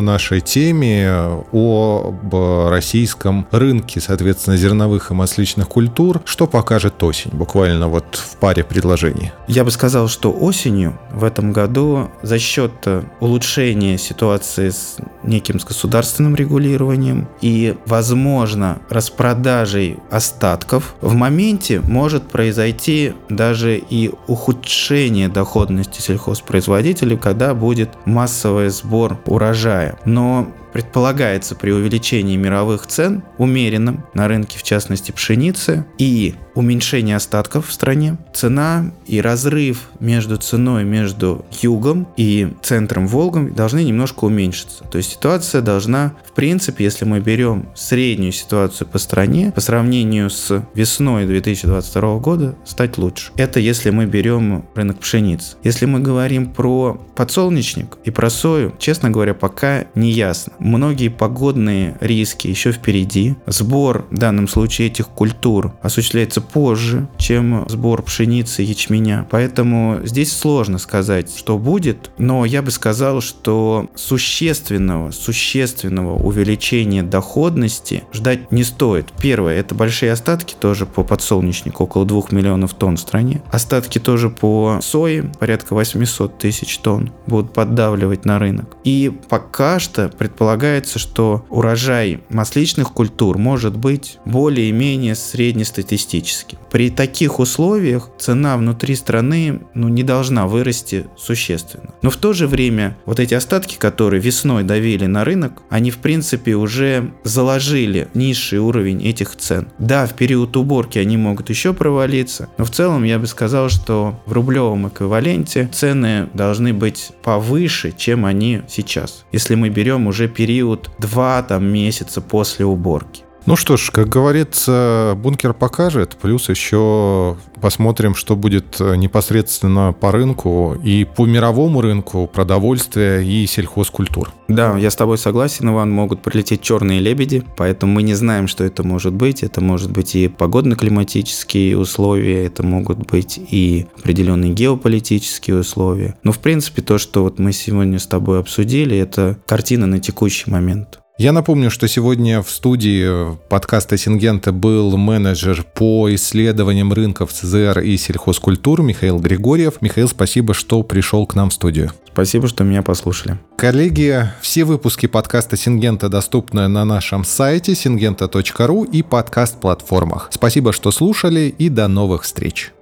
нашей 0.00 0.40
теме 0.40 1.42
об 1.52 2.34
российском 2.68 3.46
рынке, 3.50 4.00
соответственно, 4.00 4.56
зерновых 4.56 5.10
и 5.10 5.14
масличных 5.14 5.68
культур, 5.68 6.20
что 6.24 6.46
покажет 6.46 7.02
осень? 7.02 7.30
Буквально 7.32 7.88
вот 7.88 8.16
в 8.16 8.36
паре 8.36 8.64
предложений. 8.64 9.32
Я 9.48 9.64
бы 9.64 9.70
сказал, 9.70 10.08
что 10.08 10.30
осенью 10.30 10.98
в 11.10 11.24
этом 11.24 11.52
году 11.52 12.10
за 12.22 12.38
счет 12.38 12.72
э, 12.84 13.02
улучшения 13.20 13.96
ситуации 13.96 14.70
с 14.70 14.96
неким 15.22 15.58
с 15.58 15.64
государственным 15.64 16.34
регулированием 16.34 17.28
и, 17.40 17.76
возможно, 17.86 18.78
распродажей 18.90 19.98
остатков, 20.10 20.94
в 21.00 21.14
моменте 21.14 21.80
может 21.80 22.28
произойти 22.28 23.14
даже 23.30 23.78
и 23.78 24.10
ухудшение 24.26 24.65
улучшение 24.66 25.28
доходности 25.28 26.00
сельхозпроизводителей, 26.00 27.16
когда 27.16 27.54
будет 27.54 27.90
массовый 28.04 28.68
сбор 28.70 29.16
урожая. 29.24 29.96
Но 30.04 30.48
предполагается 30.76 31.54
при 31.54 31.70
увеличении 31.70 32.36
мировых 32.36 32.86
цен 32.86 33.22
умеренным 33.38 34.04
на 34.12 34.28
рынке, 34.28 34.58
в 34.58 34.62
частности 34.62 35.10
пшеницы, 35.10 35.86
и 35.96 36.34
уменьшении 36.56 37.14
остатков 37.14 37.68
в 37.68 37.72
стране, 37.72 38.16
цена 38.34 38.90
и 39.06 39.20
разрыв 39.20 39.90
между 40.00 40.36
ценой 40.38 40.84
между 40.84 41.44
югом 41.62 42.08
и 42.16 42.54
центром 42.62 43.06
Волгом 43.06 43.54
должны 43.54 43.84
немножко 43.84 44.24
уменьшиться. 44.24 44.84
То 44.84 44.98
есть 44.98 45.12
ситуация 45.12 45.60
должна, 45.60 46.14
в 46.24 46.32
принципе, 46.32 46.84
если 46.84 47.04
мы 47.04 47.20
берем 47.20 47.68
среднюю 47.74 48.32
ситуацию 48.32 48.88
по 48.88 48.98
стране, 48.98 49.52
по 49.54 49.60
сравнению 49.60 50.30
с 50.30 50.64
весной 50.74 51.26
2022 51.26 52.18
года, 52.18 52.56
стать 52.64 52.96
лучше. 52.96 53.32
Это 53.36 53.60
если 53.60 53.90
мы 53.90 54.06
берем 54.06 54.64
рынок 54.74 54.98
пшеницы. 54.98 55.56
Если 55.62 55.84
мы 55.84 56.00
говорим 56.00 56.52
про 56.52 56.98
подсолнечник 57.14 57.98
и 58.04 58.10
про 58.10 58.30
сою, 58.30 58.74
честно 58.78 59.10
говоря, 59.10 59.34
пока 59.34 59.84
не 59.94 60.10
ясно. 60.10 60.54
Многие 60.66 61.10
погодные 61.10 61.96
риски 62.00 62.48
еще 62.48 62.72
впереди. 62.72 63.36
Сбор 63.46 64.04
в 64.10 64.18
данном 64.18 64.48
случае 64.48 64.88
этих 64.88 65.06
культур 65.06 65.72
осуществляется 65.80 66.40
позже, 66.40 67.06
чем 67.18 67.68
сбор 67.68 68.02
пшеницы 68.02 68.64
и 68.64 68.66
ячменя. 68.66 69.28
Поэтому 69.30 70.00
здесь 70.02 70.36
сложно 70.36 70.78
сказать, 70.78 71.32
что 71.36 71.56
будет, 71.56 72.10
но 72.18 72.44
я 72.44 72.62
бы 72.62 72.72
сказал, 72.72 73.20
что 73.20 73.88
существенного, 73.94 75.12
существенного 75.12 76.20
увеличения 76.20 77.04
доходности 77.04 78.02
ждать 78.12 78.50
не 78.50 78.64
стоит. 78.64 79.12
Первое, 79.22 79.54
это 79.54 79.76
большие 79.76 80.10
остатки 80.10 80.56
тоже 80.58 80.84
по 80.84 81.04
подсолнечнику, 81.04 81.84
около 81.84 82.04
2 82.04 82.22
миллионов 82.32 82.74
тонн 82.74 82.96
в 82.96 83.00
стране. 83.00 83.40
Остатки 83.52 84.00
тоже 84.00 84.30
по 84.30 84.80
сое, 84.82 85.30
порядка 85.38 85.74
800 85.74 86.38
тысяч 86.38 86.76
тонн, 86.78 87.12
будут 87.28 87.52
поддавливать 87.52 88.24
на 88.24 88.40
рынок. 88.40 88.76
И 88.82 89.16
пока 89.28 89.78
что 89.78 90.08
предполагается, 90.08 90.45
предполагается, 90.46 91.00
что 91.00 91.44
урожай 91.50 92.20
масличных 92.28 92.92
культур 92.92 93.36
может 93.36 93.76
быть 93.76 94.18
более-менее 94.24 95.16
среднестатистическим. 95.16 96.58
При 96.70 96.90
таких 96.90 97.40
условиях 97.40 98.10
цена 98.16 98.56
внутри 98.56 98.94
страны 98.94 99.62
ну, 99.74 99.88
не 99.88 100.04
должна 100.04 100.46
вырасти 100.46 101.06
существенно. 101.16 101.90
Но 102.02 102.10
в 102.10 102.16
то 102.16 102.32
же 102.32 102.46
время 102.46 102.96
вот 103.06 103.18
эти 103.18 103.34
остатки, 103.34 103.76
которые 103.76 104.20
весной 104.20 104.62
давили 104.62 105.06
на 105.06 105.24
рынок, 105.24 105.62
они 105.68 105.90
в 105.90 105.98
принципе 105.98 106.54
уже 106.54 107.10
заложили 107.24 108.06
низший 108.14 108.60
уровень 108.60 109.04
этих 109.04 109.34
цен. 109.34 109.66
Да, 109.78 110.06
в 110.06 110.14
период 110.14 110.56
уборки 110.56 111.00
они 111.00 111.16
могут 111.16 111.50
еще 111.50 111.72
провалиться, 111.74 112.48
но 112.56 112.64
в 112.64 112.70
целом 112.70 113.02
я 113.02 113.18
бы 113.18 113.26
сказал, 113.26 113.68
что 113.68 114.20
в 114.26 114.32
рублевом 114.32 114.86
эквиваленте 114.86 115.68
цены 115.72 116.28
должны 116.34 116.72
быть 116.72 117.10
повыше, 117.24 117.92
чем 117.96 118.24
они 118.24 118.62
сейчас. 118.68 119.24
Если 119.32 119.56
мы 119.56 119.70
берем 119.70 120.06
уже 120.06 120.28
период 120.36 120.90
2 120.98 121.42
там, 121.44 121.64
месяца 121.64 122.20
после 122.20 122.66
уборки. 122.66 123.25
Ну 123.46 123.54
что 123.54 123.76
ж, 123.76 123.90
как 123.92 124.08
говорится, 124.08 125.16
бункер 125.16 125.54
покажет, 125.54 126.16
плюс 126.20 126.48
еще 126.48 127.36
посмотрим, 127.60 128.16
что 128.16 128.34
будет 128.34 128.80
э, 128.80 128.96
непосредственно 128.96 129.92
по 129.92 130.10
рынку 130.10 130.76
и 130.82 131.04
по 131.04 131.26
мировому 131.26 131.80
рынку 131.80 132.26
продовольствия 132.26 133.20
и 133.20 133.46
сельхозкультур. 133.46 134.32
Да, 134.48 134.76
я 134.76 134.90
с 134.90 134.96
тобой 134.96 135.16
согласен, 135.16 135.70
Иван, 135.70 135.92
могут 135.92 136.22
прилететь 136.22 136.60
черные 136.60 136.98
лебеди, 136.98 137.44
поэтому 137.56 137.92
мы 137.92 138.02
не 138.02 138.14
знаем, 138.14 138.48
что 138.48 138.64
это 138.64 138.82
может 138.82 139.12
быть. 139.12 139.44
Это 139.44 139.60
может 139.60 139.92
быть 139.92 140.16
и 140.16 140.26
погодно-климатические 140.26 141.78
условия, 141.78 142.46
это 142.46 142.64
могут 142.64 142.98
быть 142.98 143.38
и 143.38 143.86
определенные 143.96 144.54
геополитические 144.54 145.60
условия. 145.60 146.16
Но, 146.24 146.32
в 146.32 146.40
принципе, 146.40 146.82
то, 146.82 146.98
что 146.98 147.22
вот 147.22 147.38
мы 147.38 147.52
сегодня 147.52 148.00
с 148.00 148.08
тобой 148.08 148.40
обсудили, 148.40 148.98
это 148.98 149.38
картина 149.46 149.86
на 149.86 150.00
текущий 150.00 150.50
момент. 150.50 150.98
Я 151.18 151.32
напомню, 151.32 151.70
что 151.70 151.88
сегодня 151.88 152.42
в 152.42 152.50
студии 152.50 153.34
подкаста 153.48 153.96
Сингента 153.96 154.52
был 154.52 154.98
менеджер 154.98 155.64
по 155.64 156.14
исследованиям 156.14 156.92
рынков 156.92 157.32
ЦЗР 157.32 157.78
и 157.78 157.96
сельхозкультур 157.96 158.82
Михаил 158.82 159.18
Григорьев. 159.18 159.80
Михаил, 159.80 160.08
спасибо, 160.08 160.52
что 160.52 160.82
пришел 160.82 161.26
к 161.26 161.34
нам 161.34 161.48
в 161.48 161.54
студию. 161.54 161.92
Спасибо, 162.12 162.48
что 162.48 162.64
меня 162.64 162.82
послушали. 162.82 163.38
Коллеги, 163.56 164.30
все 164.42 164.64
выпуски 164.64 165.06
подкаста 165.06 165.56
Сингента 165.56 166.10
доступны 166.10 166.68
на 166.68 166.84
нашем 166.84 167.24
сайте 167.24 167.72
singenta.ru 167.72 168.86
и 168.90 169.02
подкаст-платформах. 169.02 170.28
Спасибо, 170.32 170.74
что 170.74 170.90
слушали 170.90 171.54
и 171.56 171.70
до 171.70 171.88
новых 171.88 172.24
встреч. 172.24 172.72